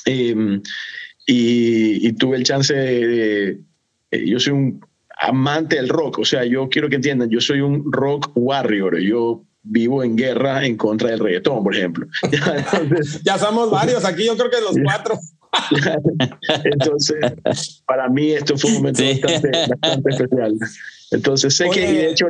[0.05, 0.61] Eh,
[1.25, 3.59] y, tuve el chance de,
[4.11, 4.85] eh, yo soy un
[5.17, 9.43] amante del rock, o sea, yo quiero que entiendan, yo soy un rock warrior, yo
[9.63, 12.07] vivo en guerra en contra del reggaetón, por ejemplo.
[13.23, 15.19] ya somos varios aquí, yo creo que los cuatro.
[16.63, 20.57] Entonces, para mí esto fue un momento bastante, especial.
[21.11, 22.27] Entonces, sé que de hecho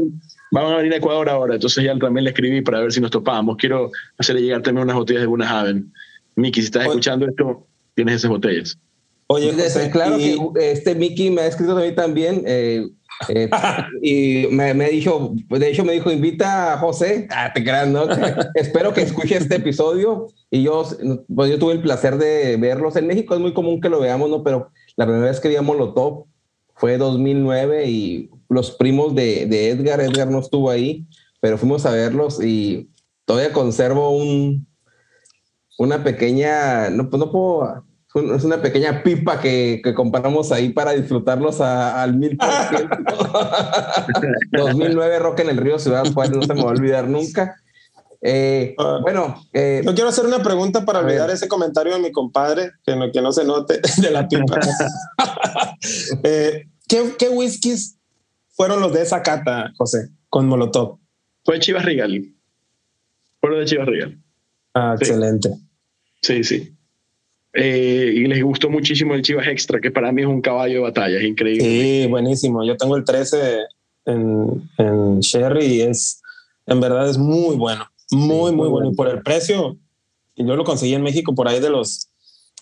[0.52, 3.12] van a venir a Ecuador ahora, entonces ya también le escribí para ver si nos
[3.12, 3.58] topábamos.
[3.58, 5.92] Quiero hacerle llegar también unas botellas de Buena Haven.
[6.36, 7.66] Miki, si estás escuchando esto,
[7.96, 8.78] tienes esas botellas.
[9.28, 9.53] Oye,
[9.91, 12.43] claro que este Miki me ha escrito a mí también.
[12.45, 12.88] Eh,
[13.30, 13.49] eh,
[14.01, 18.05] y me, me, dijo, de hecho me dijo, invita a José, ah, te creas, ¿no?
[18.55, 20.86] Espero que escuche este episodio y yo,
[21.34, 22.95] pues yo tuve el placer de verlos.
[22.95, 24.43] En México es muy común que lo veamos, ¿no?
[24.43, 26.26] Pero la primera vez que vi a Molotov
[26.76, 31.05] fue 2009 y los primos de, de Edgar, Edgar no estuvo ahí,
[31.39, 32.89] pero fuimos a verlos y
[33.26, 34.67] todavía conservo un,
[35.78, 37.84] una pequeña, no, pues no puedo
[38.16, 42.95] es una pequeña pipa que, que comparamos ahí para disfrutarlos al mil por ciento.
[44.51, 47.55] 2009 Rock en el Río Ciudad Juárez, no se me va a olvidar nunca.
[48.26, 48.99] Eh, ah.
[49.01, 52.95] bueno, eh, yo quiero hacer una pregunta para olvidar ese comentario de mi compadre, que
[52.95, 54.59] no, que no se note de la pipa.
[56.24, 57.97] eh, ¿qué, ¿Qué whiskies
[58.51, 60.99] fueron los de esa cata, José, con Molotov?
[61.43, 62.24] Fue Chivas Regal.
[63.41, 64.18] Fue de Chivas Regal.
[64.74, 65.49] Ah, excelente.
[66.22, 66.74] Sí, sí.
[67.54, 70.80] Eh, y les gustó muchísimo el Chivas Extra, que para mí es un caballo de
[70.80, 71.64] batalla, es increíble.
[71.64, 72.66] Sí, buenísimo.
[72.66, 73.60] Yo tengo el 13
[74.06, 76.22] en, en Sherry y es,
[76.66, 78.91] en verdad es muy bueno, muy, muy bueno.
[78.91, 79.78] Y por el precio,
[80.36, 82.10] yo lo conseguí en México por ahí de los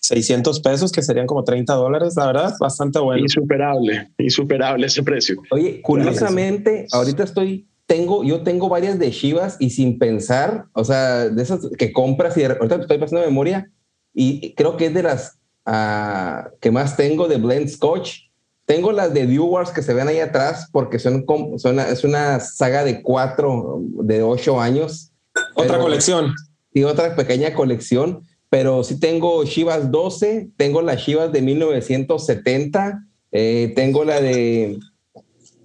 [0.01, 3.21] 600 pesos, que serían como 30 dólares, la verdad, bastante bueno.
[3.21, 5.41] Insuperable, insuperable ese precio.
[5.51, 11.29] Oye, curiosamente, ahorita estoy, tengo, yo tengo varias de Chivas y sin pensar, o sea,
[11.29, 13.71] de esas que compras y ahorita estoy pasando memoria
[14.13, 18.29] y creo que es de las uh, que más tengo de Blend Scotch.
[18.65, 21.25] Tengo las de Dew Wars que se ven ahí atrás porque son,
[21.57, 25.11] son es una saga de cuatro, de ocho años.
[25.55, 26.33] Otra pero, colección.
[26.73, 33.71] Y otra pequeña colección pero sí tengo Chivas 12, tengo las Chivas de 1970, eh,
[33.77, 34.77] tengo la de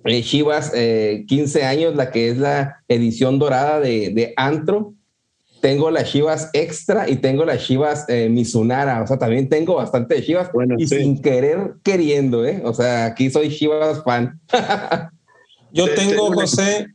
[0.05, 4.95] eh, Chivas eh, 15 años, la que es la edición dorada de, de, Antro,
[5.61, 10.17] tengo las Chivas Extra y tengo las Chivas eh, Mizunara, o sea, también tengo bastante
[10.17, 10.99] de Chivas bueno, y sí.
[10.99, 12.63] sin querer queriendo, ¿eh?
[12.65, 14.41] O sea, aquí soy Chivas fan.
[15.73, 16.89] yo tengo, José,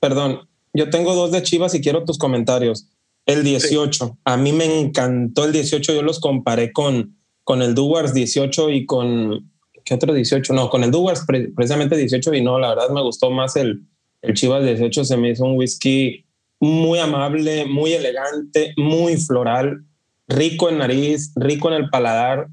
[0.00, 2.88] perdón, yo tengo dos de Chivas y quiero tus comentarios.
[3.26, 4.04] El 18.
[4.06, 4.12] Sí.
[4.24, 5.94] A mí me encantó el 18.
[5.94, 9.50] Yo los comparé con, con el Duwars 18 y con.
[9.84, 10.52] ¿Qué otro 18?
[10.54, 13.82] No, con el Duwars pre precisamente 18 y no, la verdad me gustó más el,
[14.22, 15.04] el Chivas 18.
[15.04, 16.24] Se me hizo un whisky
[16.62, 19.84] muy amable, muy elegante, muy floral,
[20.28, 22.46] rico en nariz, rico en el paladar,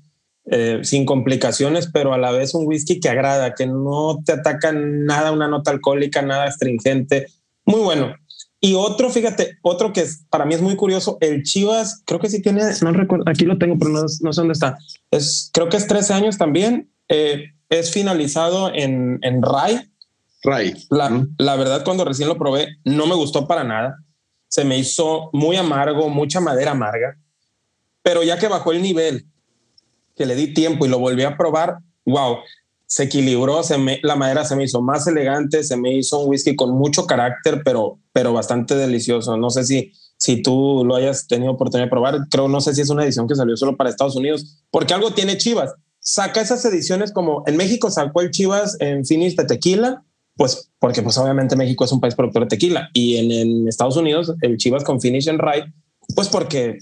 [0.45, 4.71] eh, sin complicaciones, pero a la vez un whisky que agrada, que no te ataca
[4.71, 7.27] nada, una nota alcohólica, nada astringente.
[7.65, 8.15] Muy bueno.
[8.59, 12.31] Y otro, fíjate, otro que es, para mí es muy curioso, el Chivas, creo que
[12.31, 14.79] sí tiene, no recuerdo, aquí lo tengo, pero no, no sé dónde está.
[15.11, 16.89] Es, creo que es 13 años también.
[17.09, 19.87] Eh, es finalizado en, en RAI.
[20.43, 20.73] RAI.
[20.89, 21.35] La, mm.
[21.37, 23.97] la verdad, cuando recién lo probé, no me gustó para nada.
[24.47, 27.17] Se me hizo muy amargo, mucha madera amarga.
[28.01, 29.27] Pero ya que bajó el nivel,
[30.15, 32.37] que le di tiempo y lo volví a probar, wow,
[32.89, 36.29] se equilibró, se me, la madera se me hizo más elegante, se me hizo un
[36.29, 39.37] whisky con mucho carácter, pero, pero bastante delicioso.
[39.37, 42.81] No sé si, si tú lo hayas tenido oportunidad de probar, creo, no sé si
[42.81, 45.75] es una edición que salió solo para Estados Unidos, porque algo tiene Chivas.
[45.99, 50.03] Saca esas ediciones como en México sacó el Chivas en finish de tequila,
[50.39, 53.97] pues porque pues obviamente México es un país productor de tequila y en, en Estados
[53.97, 55.65] Unidos el Chivas con finish en rye,
[56.15, 56.77] pues porque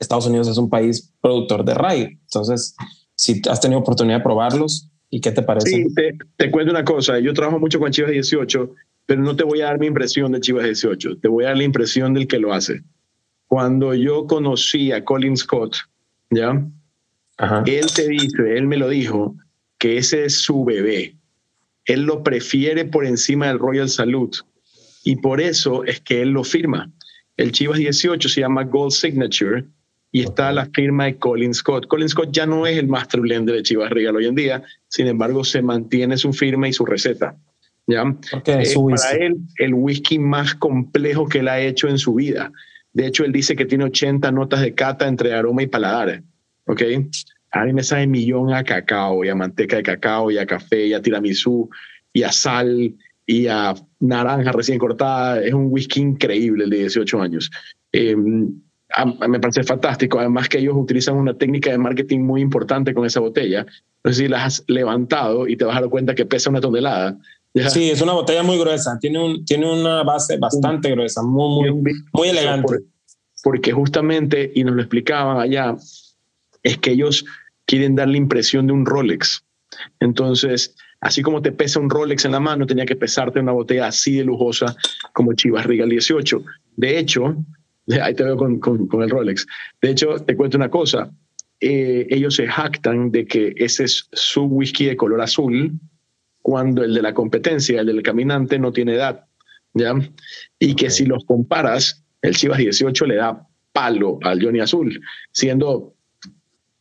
[0.00, 2.18] Estados Unidos es un país productor de rye.
[2.24, 2.74] Entonces,
[3.14, 5.70] si has tenido oportunidad de probarlos, ¿Y qué te parece?
[5.70, 7.18] Sí, te, te, cuento una cosa.
[7.18, 8.74] Yo trabajo mucho con Chivas 18,
[9.06, 11.20] pero no te voy a dar mi impresión de Chivas 18.
[11.20, 12.82] Te voy a dar la impresión del que lo hace.
[13.46, 15.76] Cuando yo conocí a Colin Scott,
[16.28, 16.62] ¿ya?
[17.38, 17.62] Ajá.
[17.64, 19.34] Él te dice, él me lo dijo,
[19.78, 21.17] que ese es su bebé.
[21.88, 24.38] Él lo prefiere por encima del Royal Salute.
[25.04, 26.92] Y por eso es que él lo firma.
[27.36, 29.64] El Chivas 18 se llama Gold Signature
[30.12, 31.86] y está la firma de Colin Scott.
[31.86, 35.06] Colin Scott ya no es el master blender de Chivas Regal hoy en día, sin
[35.06, 37.36] embargo se mantiene su firma y su receta.
[37.86, 38.04] ¿ya?
[38.32, 42.52] Okay, es para él el whisky más complejo que él ha hecho en su vida.
[42.92, 46.22] De hecho, él dice que tiene 80 notas de cata entre aroma y paladar.
[46.66, 46.82] ¿ok?
[47.50, 50.86] A mí me sabe millón a cacao y a manteca de cacao y a café
[50.86, 51.68] y a tiramisú
[52.12, 52.94] y a sal
[53.26, 55.40] y a naranja recién cortada.
[55.40, 57.50] Es un whisky increíble el de 18 años.
[57.92, 60.18] Eh, me parece fantástico.
[60.18, 63.66] Además que ellos utilizan una técnica de marketing muy importante con esa botella.
[64.02, 66.60] No sé si la has levantado y te vas a dar cuenta que pesa una
[66.60, 67.18] tonelada.
[67.54, 67.68] ¿Ya?
[67.70, 68.98] Sí, es una botella muy gruesa.
[69.00, 72.66] Tiene, un, tiene una base bastante gruesa, muy, muy, muy elegante.
[72.66, 72.82] Por,
[73.42, 75.74] porque justamente, y nos lo explicaban allá,
[76.62, 77.24] es que ellos
[77.66, 79.44] quieren dar la impresión de un Rolex.
[80.00, 83.88] Entonces, así como te pesa un Rolex en la mano, tenía que pesarte una botella
[83.88, 84.76] así de lujosa
[85.12, 86.42] como Chivas Regal 18.
[86.76, 87.36] De hecho,
[88.02, 89.46] Ahí te veo con, con, con, el Rolex.
[89.80, 91.10] De hecho, te cuento una cosa.
[91.60, 95.72] Eh, ellos se jactan de que ese es su whisky de color azul,
[96.42, 99.24] cuando el de la competencia, el del caminante, no tiene edad.
[99.74, 99.94] ¿ya?
[100.58, 105.00] Y que si los comparas, el Chivas 18 le da palo al Johnny Azul,
[105.32, 105.94] siendo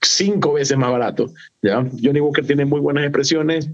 [0.07, 1.31] cinco veces más barato.
[1.61, 1.85] ¿ya?
[2.01, 3.69] Johnny Walker tiene muy buenas expresiones,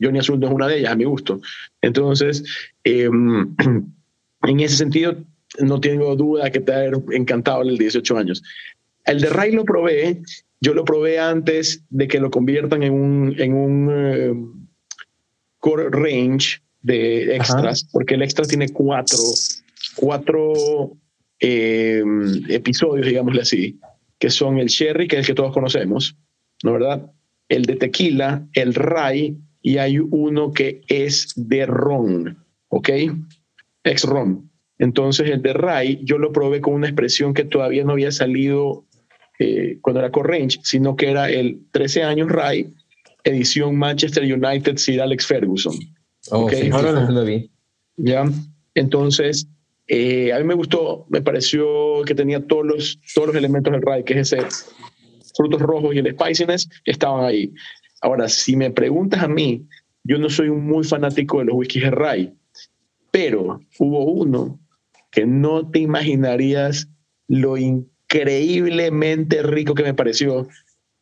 [0.00, 1.40] Johnny Azul no es una de ellas, a mi gusto.
[1.80, 2.44] Entonces,
[2.84, 3.04] eh,
[4.42, 5.16] en ese sentido,
[5.60, 8.42] no tengo duda que te ha encantado el 18 años.
[9.04, 10.22] El de Ray lo probé,
[10.60, 14.66] yo lo probé antes de que lo conviertan en un, en un uh,
[15.58, 17.90] core range de extras, Ajá.
[17.92, 19.18] porque el extra tiene cuatro,
[19.96, 20.96] cuatro
[21.40, 22.02] eh,
[22.48, 23.78] episodios, digámosle así,
[24.24, 26.16] que son el sherry, que es el que todos conocemos,
[26.62, 27.12] ¿no verdad?
[27.50, 32.88] El de tequila, el Ray, y hay uno que es de ron, ¿ok?
[33.84, 34.50] Ex ron.
[34.78, 38.86] Entonces el de Ray yo lo probé con una expresión que todavía no había salido
[39.38, 42.72] eh, cuando era Core Range, sino que era el 13 años Rye,
[43.24, 45.74] edición Manchester United Sir Alex Ferguson.
[46.30, 46.52] Oh, Ok.
[46.54, 47.50] sí, Ahora sí, sí, lo vi.
[47.98, 48.24] ¿ya?
[48.74, 49.46] Entonces,
[49.86, 53.82] eh, a mí me gustó, me pareció que tenía todos los, todos los elementos del
[53.82, 54.46] rye, que es ese
[55.36, 57.52] frutos rojos y el spiciness, estaban ahí.
[58.00, 59.66] Ahora, si me preguntas a mí,
[60.04, 62.32] yo no soy muy fanático de los whiskies de rye,
[63.10, 64.60] pero hubo uno
[65.10, 66.88] que no te imaginarías
[67.28, 70.48] lo increíblemente rico que me pareció.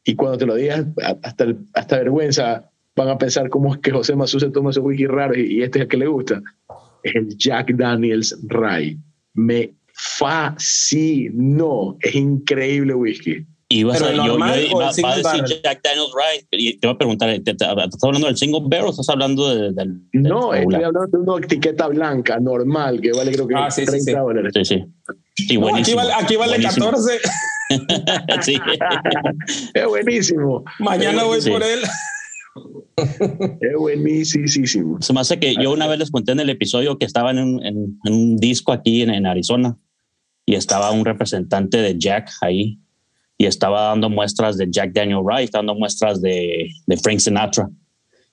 [0.04, 0.86] Y cuando te lo digas,
[1.22, 5.06] hasta, hasta vergüenza, van a pensar cómo es que José Mazú se toma esos whisky
[5.06, 6.42] raros y, y este es el que le gusta.
[7.02, 8.98] Es el Jack Daniels Rye.
[9.34, 11.96] Me fascinó.
[12.00, 13.46] Es increíble whisky.
[13.68, 14.56] Y vas Pero a, yo, va a
[14.88, 15.44] decir barrel?
[15.64, 16.46] Jack Daniels Rye.
[16.52, 19.48] Y te voy a preguntar, ¿te, te- ¿estás hablando del single barrel o estás hablando
[19.48, 23.54] de- del, del No, estoy hablando de una etiqueta blanca, normal, que vale creo que
[23.56, 24.18] Ah, sí, sí, 30 sí.
[24.18, 24.52] dólares.
[24.54, 24.84] Sí, sí.
[25.34, 25.96] Sí, No, aquí buenísimo.
[25.96, 26.86] vale, aquí vale Buenísimo.
[26.90, 27.20] 14.
[28.42, 28.58] sí.
[29.74, 30.64] Es buenísimo.
[30.78, 31.50] Mañana voy Sí.
[31.50, 31.80] por él.
[33.60, 35.00] Es buenísimo.
[35.00, 37.38] Se me hace que yo una vez les conté en el episodio que estaba en
[37.38, 39.76] un, en- en un disco aquí en, en Arizona
[40.44, 42.78] y estaba un representante de Jack ahí
[43.38, 47.68] y estaba dando muestras de Jack Daniel estaba dando muestras de, de Frank Sinatra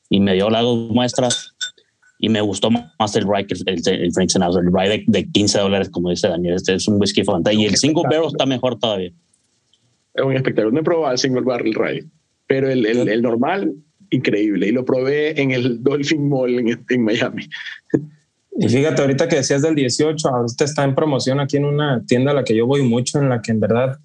[0.10, 1.56] y me dio las dos muestras
[2.20, 5.04] y me gustó más el Rye que el, el- el Frank Sinatra, el Rye de,
[5.08, 6.56] de 15 dólares, como dice Daniel.
[6.56, 9.12] Este es un whisky fantástico y el single barrel está mejor todavía.
[10.14, 10.74] Es un espectáculo.
[10.74, 12.04] No he probado el single barrel rye,
[12.48, 13.74] pero el, el, el normal,
[14.10, 14.68] increíble.
[14.68, 17.50] Y lo probé en el Dolphin Mall en, en Miami.
[18.58, 22.32] Y fíjate, ahorita que decías del 18, ahorita está en promoción aquí en una tienda
[22.32, 23.98] a la que yo voy mucho, en la que en verdad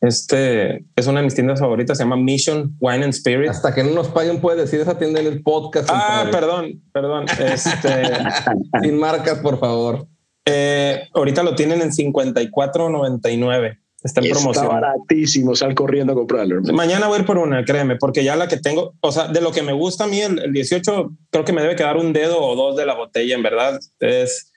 [0.00, 3.48] este es una de mis tiendas favoritas, se llama Mission Wine and Spirit.
[3.50, 5.88] Hasta que no nos paguen, puedes decir esa tienda en el podcast.
[5.92, 6.32] Ah, compadre.
[6.32, 7.26] perdón, perdón.
[7.38, 8.02] Este,
[8.82, 10.08] Sin marcas, por favor.
[10.44, 13.78] eh, ahorita lo tienen en 54.99.
[14.04, 14.68] Está en Está promoción.
[14.68, 16.56] baratísimo, sal corriendo a comprarlo.
[16.56, 16.74] hermano.
[16.74, 19.40] Mañana voy a ir por una, créeme, porque ya la que tengo, o sea, de
[19.40, 22.12] lo que me gusta a mí, el, el 18, creo que me debe quedar un
[22.12, 23.78] dedo o dos de la botella, en verdad.
[24.00, 24.52] Es,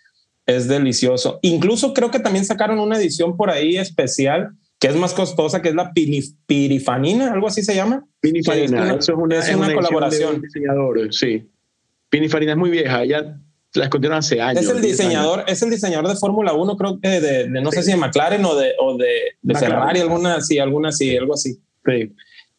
[0.47, 1.39] es delicioso.
[1.43, 5.69] Incluso creo que también sacaron una edición por ahí especial que es más costosa, que
[5.69, 5.91] es la
[6.45, 8.05] pirifanina, algo así se llama.
[8.19, 10.29] Pinifarina, Sí, es una- eso es una, es una colaboración.
[10.31, 11.49] de un diseñador, sí.
[12.09, 13.37] Pinifarina es muy vieja, ya
[13.75, 14.63] la escondieron hace años.
[14.63, 17.71] Es el 10 diseñador, es el diseñador de Fórmula 1, creo que de, de no
[17.71, 19.07] sé si de McLaren o de, o de,
[19.41, 19.55] de.
[19.55, 21.59] Ferrari, alguna sí, alguna sí, algo así.
[21.83, 22.07] años.
[22.09, 22.15] Sí.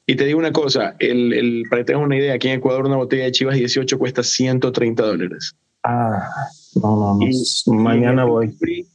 [0.09, 2.87] Y te digo una cosa, el, el, para que tengas una idea, aquí en Ecuador
[2.87, 5.57] una botella de Chivas 18 cuesta 130 dólares.
[5.83, 6.29] Ah,
[6.77, 7.27] no, no, no.
[7.27, 8.49] Y- Mañana en voy.
[8.51, 8.87] free-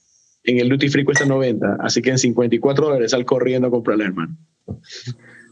[0.43, 4.05] en el duty free cuesta 90, así que en 54 dólares sal corriendo a comprarla,
[4.05, 4.37] hermano.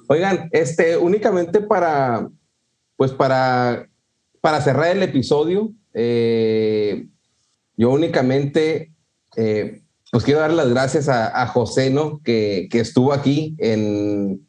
[0.07, 2.27] Oigan, este, únicamente para,
[2.95, 3.87] pues para,
[4.41, 7.07] para cerrar el episodio, eh,
[7.77, 8.93] yo únicamente,
[9.35, 9.81] eh,
[10.11, 12.21] pues quiero dar las gracias a, José, ¿no?
[12.23, 14.45] Que, que estuvo aquí en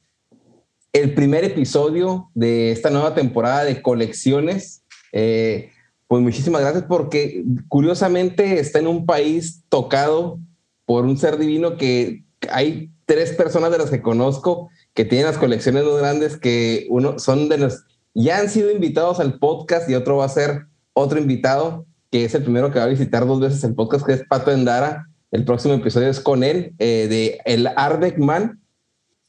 [0.92, 4.82] el primer episodio de esta nueva temporada de colecciones.
[5.12, 5.70] Eh,
[6.08, 10.40] pues muchísimas gracias porque curiosamente está en un país tocado
[10.84, 15.38] por un ser divino que hay tres personas de las que conozco que tienen las
[15.38, 19.94] colecciones más grandes que uno son de los ya han sido invitados al podcast y
[19.94, 23.40] otro va a ser otro invitado que es el primero que va a visitar dos
[23.40, 27.38] veces el podcast que es Pato Endara el próximo episodio es con él eh, de
[27.44, 28.60] el Ardec Man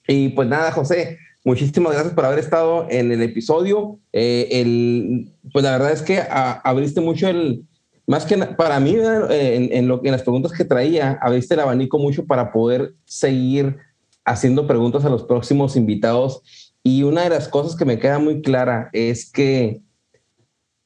[0.07, 5.63] y pues nada José muchísimas gracias por haber estado en el episodio Eh, el, pues
[5.63, 7.65] la verdad es que abriste mucho el
[8.07, 8.95] más que para mí.
[8.95, 12.93] Eh, en, en lo, en las preguntas que traía abriste el abanico mucho para poder
[13.05, 13.77] seguir
[14.25, 16.41] haciendo preguntas a los próximos invitados.
[16.83, 19.81] Y una de las cosas que me queda muy clara es que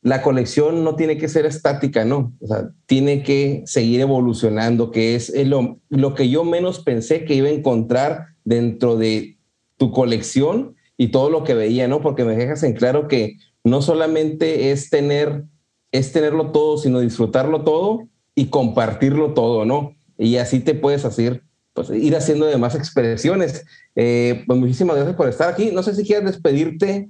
[0.06, 2.32] la colección no tiene que ser estática, ¿no?
[2.40, 7.34] O sea, tiene que seguir evolucionando, que es lo, lo que yo menos pensé que
[7.34, 9.40] iba a encontrar dentro de
[9.78, 12.02] tu colección y todo lo que veía, ¿no?
[12.02, 15.46] Porque me dejas en claro que no solamente es tener,
[15.92, 19.96] es tenerlo todo, sino disfrutarlo todo y compartirlo todo, ¿no?
[20.20, 21.42] Y así te puedes hacer,
[21.74, 23.66] pues ir haciendo demás expresiones.
[23.96, 25.72] Eh, pues muchísimas gracias por estar aquí.
[25.74, 27.10] No sé si quieres despedirte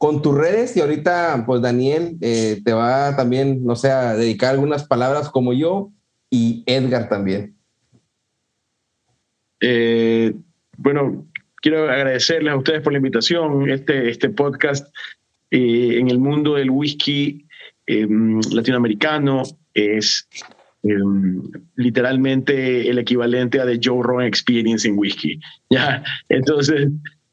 [0.00, 4.52] con tus redes y ahorita, pues Daniel eh, te va también, no sé, a dedicar
[4.52, 5.90] algunas palabras como yo
[6.30, 7.54] y Edgar también.
[9.60, 10.32] Eh,
[10.78, 11.26] bueno,
[11.56, 13.68] quiero agradecerles a ustedes por la invitación.
[13.68, 14.88] Este, este podcast
[15.50, 17.46] eh, en el mundo del whisky
[17.86, 18.08] eh,
[18.52, 19.42] latinoamericano
[19.74, 20.26] es
[20.82, 20.94] eh,
[21.76, 25.38] literalmente el equivalente a The Joe Rogan Experience en whisky.
[25.70, 26.02] ¿ya?
[26.30, 26.88] Entonces,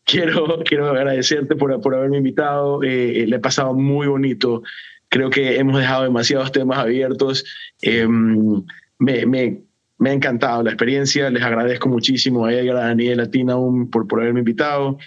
[0.08, 2.82] quiero, quiero agradecerte por, por haberme invitado.
[2.84, 4.64] Eh, le he pasado muy bonito.
[5.10, 7.46] Creo que hemos dejado demasiados temas abiertos.
[7.82, 9.68] Eh, me, me
[10.00, 13.56] me ha encantado la experiencia, les agradezco muchísimo a Edgar, a Daniel, a Tina
[13.92, 14.98] por, por haberme invitado.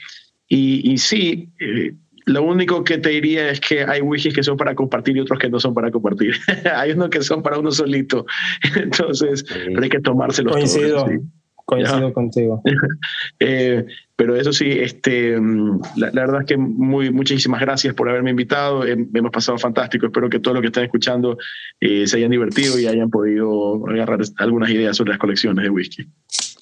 [0.49, 1.95] Y, y sí, eh,
[2.27, 5.39] lo único que te diría es que hay wikis que son para compartir y otros
[5.39, 6.35] que no son para compartir.
[6.75, 8.27] hay unos que son para uno solito.
[8.77, 9.45] Entonces,
[9.81, 11.05] hay que tomárselos Coincido.
[11.05, 11.21] todos.
[11.65, 12.63] Coincido contigo.
[13.39, 13.87] eh,
[14.21, 18.85] pero eso sí, este, mm, la, verdad es que muy, muchísimas gracias por haberme invitado.
[18.85, 20.05] Hemos pasado fantástico.
[20.05, 21.39] Espero que todos los que están escuchando
[21.81, 26.07] eh, se hayan divertido y hayan podido agarrar algunas ideas sobre las colecciones de whisky.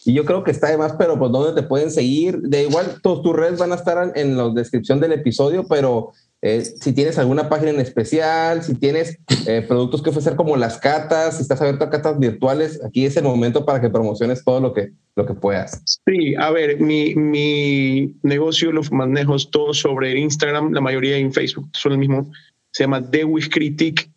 [0.05, 2.39] Y yo creo que está de más, pero pues dónde te pueden seguir.
[2.43, 6.93] De igual, tus redes van a estar en la descripción del episodio, pero eh, si
[6.93, 11.43] tienes alguna página en especial, si tienes eh, productos que ofrecer como las catas, si
[11.43, 14.93] estás abierto a catas virtuales, aquí es el momento para que promociones todo lo que,
[15.17, 15.83] lo que puedas.
[16.07, 21.69] Sí, a ver, mi, mi negocio lo manejo todo sobre Instagram, la mayoría en Facebook,
[21.73, 22.31] son el mismo.
[22.71, 24.09] Se llama The Critic,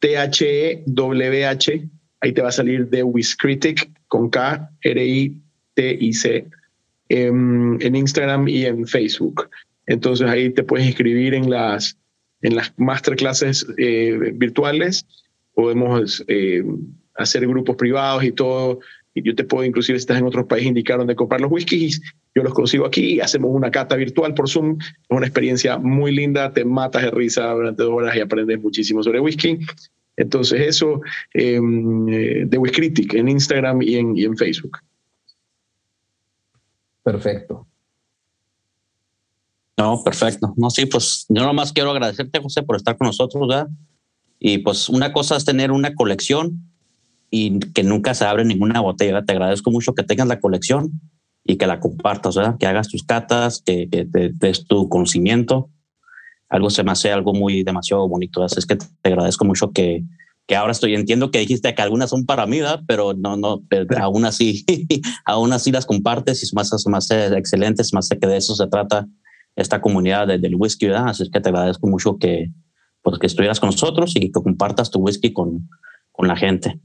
[0.00, 1.88] T-H-E-W-H.
[2.22, 3.04] Ahí te va a salir The
[3.38, 6.46] Critic con K, R-I-T-I-C,
[7.10, 9.48] em, en Instagram y en Facebook.
[9.86, 11.98] Entonces ahí te puedes inscribir en las,
[12.42, 15.06] en las masterclasses eh, virtuales.
[15.54, 16.62] Podemos eh,
[17.14, 18.80] hacer grupos privados y todo.
[19.14, 22.00] Yo te puedo, inclusive si estás en otro país, indicar dónde comprar los whiskies.
[22.34, 24.78] Yo los consigo aquí hacemos una cata virtual por Zoom.
[24.80, 26.52] Es una experiencia muy linda.
[26.52, 29.58] Te matas de risa durante dos horas y aprendes muchísimo sobre whisky.
[30.16, 31.00] Entonces eso
[31.34, 34.78] em, eh, de Whiscritic en Instagram y y en Facebook.
[37.02, 37.66] Perfecto.
[39.80, 40.52] No, perfecto.
[40.58, 43.66] No, sí, pues yo nomás quiero agradecerte, José, por estar con nosotros, ¿verdad?
[44.38, 46.70] Y pues una cosa es tener una colección
[47.30, 49.24] y que nunca se abre ninguna botella.
[49.24, 51.00] Te agradezco mucho que tengas la colección
[51.44, 52.58] y que la compartas, ¿verdad?
[52.58, 55.70] Que hagas tus catas, que, que te des tu conocimiento.
[56.50, 58.44] Algo se me hace algo muy demasiado bonito.
[58.44, 60.04] Así es que te agradezco mucho que,
[60.46, 62.82] que ahora estoy, entiendo que dijiste que algunas son para mí, ¿verdad?
[62.86, 63.62] Pero no, no,
[63.98, 64.62] aún así,
[65.24, 69.08] aún así las compartes y más, más excelentes, más que de eso se trata
[69.60, 71.08] esta comunidad del whisky, ¿verdad?
[71.08, 72.50] Así es que te agradezco mucho que,
[73.02, 75.68] pues, que estuvieras con nosotros y que compartas tu whisky con,
[76.12, 76.78] con la gente.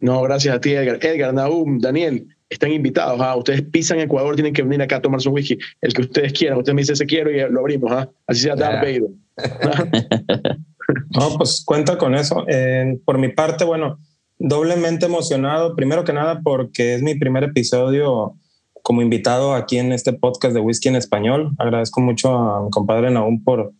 [0.00, 0.98] No, gracias a ti, Edgar.
[1.04, 3.20] Edgar, Naum, Daniel, están invitados.
[3.20, 3.36] ¿ah?
[3.36, 5.56] Ustedes pisan Ecuador, tienen que venir acá a tomar su whisky.
[5.80, 6.58] El que ustedes quieran.
[6.58, 7.90] Ustedes me dicen, se quiero y lo abrimos.
[7.92, 8.08] ¿ah?
[8.26, 9.08] Así sea Darth Vader.
[11.10, 12.44] no, pues cuenta con eso.
[13.04, 13.98] por mi parte, bueno,
[14.38, 15.74] doblemente emocionado.
[15.74, 18.36] Primero que nada, porque es mi primer episodio
[18.84, 21.52] como invitado aquí en este podcast de Whisky en Español.
[21.58, 23.72] Agradezco mucho a mi compadre Naum por,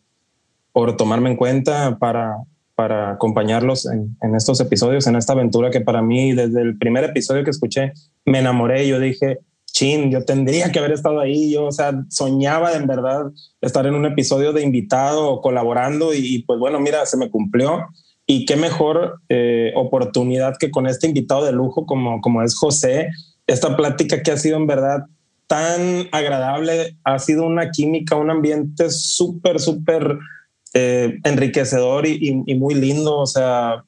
[0.72, 2.38] por tomarme en cuenta para,
[2.74, 7.05] para acompañarlos en, en, estos episodios, en esta aventura que para mí desde el primer
[7.05, 7.92] episodio que escuché
[8.24, 8.88] me enamoré.
[8.88, 11.52] Yo dije, chin, yo tendría que haber estado ahí.
[11.52, 13.26] Yo, o sea, soñaba en verdad
[13.61, 17.88] estar en un episodio de invitado o colaborando y pues bueno, mira, se me cumplió.
[18.26, 23.09] Y qué mejor eh, oportunidad que con este invitado de lujo como, como es José,
[23.47, 25.05] esta plática que ha sido en verdad
[25.47, 30.18] tan agradable, ha sido una química, un ambiente súper, súper
[30.72, 33.18] eh, enriquecedor y, muy lindo.
[33.18, 33.84] O sea,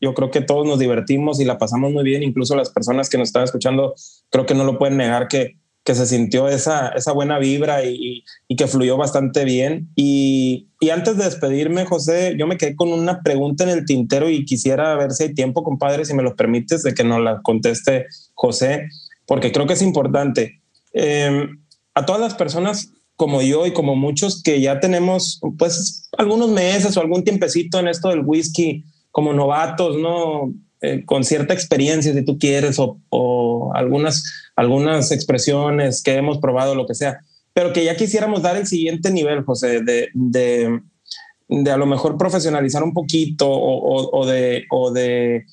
[0.00, 3.18] yo creo que todos nos divertimos y la pasamos muy bien, incluso las personas que
[3.18, 3.94] nos están escuchando,
[4.30, 8.24] creo que no lo pueden negar que, que se sintió esa, esa buena vibra y,
[8.48, 9.90] y que fluyó bastante bien.
[9.94, 14.30] Y, y, antes de despedirme, José, yo me quedé con una pregunta en el tintero
[14.30, 17.40] y quisiera ver si hay tiempo, compadre, si me lo permites, de que nos la
[17.42, 18.88] conteste José,
[19.26, 20.62] porque creo que es importante.
[20.94, 21.60] Em,
[21.94, 26.96] a todas las personas como yo y como muchos que ya tenemos pues algunos meses
[26.96, 30.52] o algún tiempecito en esto del whisky como novatos, ¿no?
[30.84, 34.22] Eh, con cierta experiencia, si tú quieres, o, o, algunas,
[34.54, 37.20] algunas expresiones que hemos probado, lo que sea,
[37.52, 40.80] pero que ya quisiéramos dar el siguiente nivel, José, de, de,
[41.48, 45.44] de a lo mejor profesionalizar un poquito o, o de, o de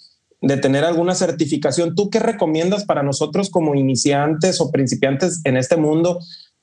[0.41, 1.95] de tener alguna certificación.
[1.95, 6.19] ¿Tú qué recomiendas para nosotros como iniciantes o principiantes en este mundo?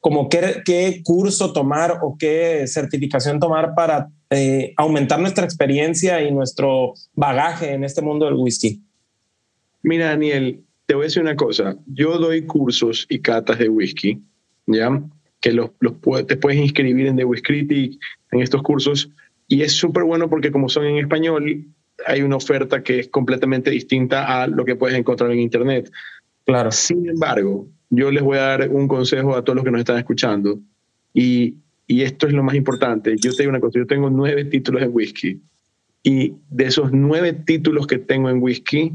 [0.08, 6.32] Como qué, qué curso tomar o qué certificación tomar para eh, aumentar nuestra experiencia y
[6.32, 8.80] nuestro bagaje en este mundo del whisky?
[9.82, 11.76] Mira, Daniel, te voy a decir una cosa.
[11.84, 14.22] Yo doy cursos y catas de whisky,
[14.66, 14.98] ¿ya?
[15.42, 15.92] Que los, los
[16.26, 17.98] te puedes inscribir en The Whisky
[18.32, 19.10] en estos cursos.
[19.46, 21.66] Y es súper bueno porque como son en español,
[22.06, 25.92] hay una oferta que es completamente distinta a lo que puedes encontrar en Internet.
[26.46, 26.72] Claro.
[26.72, 29.98] Sin embargo, yo les voy a dar un consejo a todos los que nos están
[29.98, 30.58] escuchando
[31.14, 31.56] y,
[31.86, 33.16] y esto es lo más importante.
[33.16, 35.40] Yo tengo una cosa, yo tengo nueve títulos en whisky
[36.02, 38.92] y de esos nueve títulos que tengo en whisky,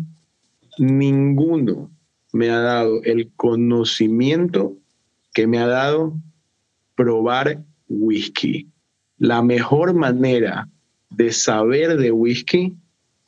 [0.78, 1.92] ninguno
[2.32, 4.76] me ha dado el conocimiento
[5.34, 6.16] que me ha dado
[6.96, 8.68] probar whisky.
[9.18, 10.68] La mejor manera
[11.10, 12.76] de saber de whisky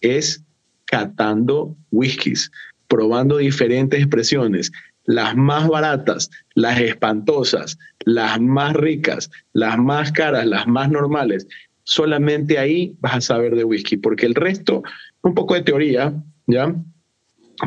[0.02, 0.44] es
[0.86, 2.52] catando whiskies.
[2.88, 4.72] probando diferentes expresiones,
[5.06, 11.48] las más baratas, las espantosas, las más ricas, las más caras, las más normales.
[11.84, 14.84] Solamente ahí vas a saber de whisky, porque el resto,
[15.22, 16.14] un poco de teoría,
[16.48, 16.76] ¿ya?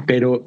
[0.07, 0.45] Pero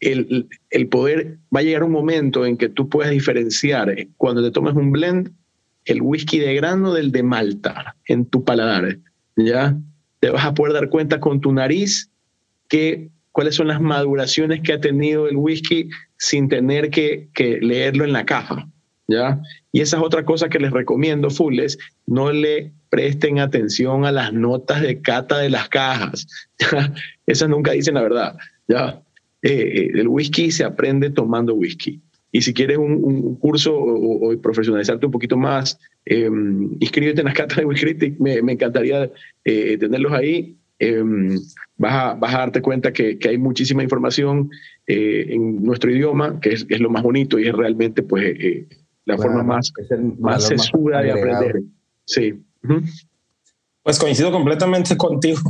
[0.00, 4.42] el, el poder, va a llegar un momento en que tú puedes diferenciar eh, cuando
[4.42, 5.32] te tomes un blend,
[5.86, 8.98] el whisky de grano del de Malta en tu paladar,
[9.36, 9.76] ¿ya?
[10.20, 12.10] Te vas a poder dar cuenta con tu nariz
[12.68, 15.88] que cuáles son las maduraciones que ha tenido el whisky
[16.24, 18.66] sin tener que, que leerlo en la caja,
[19.06, 19.42] ¿ya?
[19.72, 21.76] Y esa es otra cosa que les recomiendo, fulles,
[22.06, 26.26] no le presten atención a las notas de cata de las cajas,
[27.26, 28.36] esas nunca dicen la verdad,
[28.68, 29.02] ¿ya?
[29.42, 32.00] Eh, el whisky se aprende tomando whisky.
[32.32, 36.30] Y si quieres un, curso o, profesionalizarte un poquito más, eh,
[36.80, 39.10] inscríbete en las catas de Whisky me encantaría
[39.44, 40.56] eh, tenerlos ahí.
[40.80, 41.38] Em,
[41.76, 44.50] vas, a, vas, a, darte cuenta que, que hay muchísima información
[44.86, 48.36] eh, en nuestro idioma, que es, es, lo más bonito y es realmente pues,
[49.04, 49.72] la forma más,
[50.18, 51.62] más segura de aprender.
[52.06, 52.34] Sí.
[53.82, 55.40] Pues coincido completamente contigo.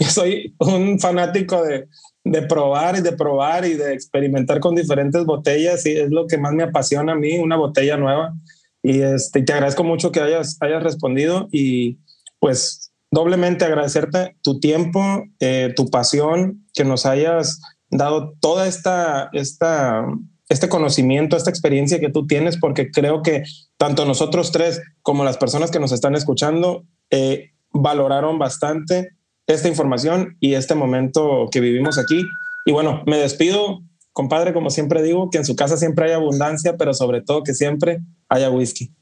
[0.00, 1.88] Yo soy un fanático de,
[2.24, 6.38] de probar y de probar y de experimentar con diferentes botellas y es lo que
[6.38, 8.34] más me apasiona a mí, una botella nueva.
[8.82, 11.98] Y este, te agradezco mucho que hayas, hayas respondido y
[12.40, 17.60] pues doblemente agradecerte tu tiempo, eh, tu pasión, que nos hayas
[17.90, 20.06] dado toda esta, esta,
[20.48, 23.44] este conocimiento, esta experiencia que tú tienes, porque creo que
[23.76, 29.10] tanto nosotros tres como las personas que nos están escuchando eh, valoraron bastante
[29.46, 32.24] esta información y este momento que vivimos aquí.
[32.64, 33.80] Y bueno, me despido,
[34.12, 37.54] compadre, como siempre digo, que en su casa siempre hay abundancia, pero sobre todo que
[37.54, 38.92] siempre haya whisky.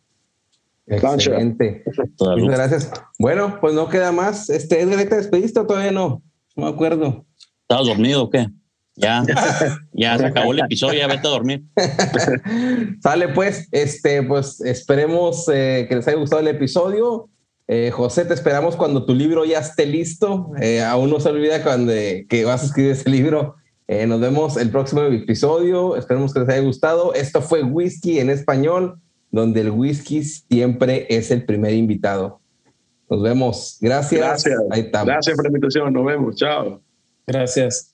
[0.86, 1.82] Excelente.
[2.18, 2.92] Muchas gracias.
[3.18, 4.50] Bueno, pues no queda más.
[4.50, 6.22] Este, Edgar, ¿te despediste o todavía no?
[6.56, 7.24] No me acuerdo.
[7.62, 8.46] ¿Estabas dormido o qué?
[8.96, 9.24] Ya,
[9.92, 11.64] ya se acabó el episodio, ya vete a dormir.
[13.02, 17.28] Sale pues, este, pues esperemos eh, que les haya gustado el episodio.
[17.66, 20.52] Eh, José, te esperamos cuando tu libro ya esté listo.
[20.60, 23.56] Eh, aún no se olvida cuando, que vas a escribir ese libro.
[23.86, 25.96] Eh, nos vemos el próximo episodio.
[25.96, 27.14] Esperemos que les haya gustado.
[27.14, 28.98] Esto fue Whisky en español,
[29.30, 32.40] donde el whisky siempre es el primer invitado.
[33.10, 33.78] Nos vemos.
[33.80, 34.44] Gracias.
[34.44, 34.58] Gracias.
[35.04, 35.92] Gracias por la invitación.
[35.92, 36.36] Nos vemos.
[36.36, 36.80] Chao.
[37.26, 37.93] Gracias.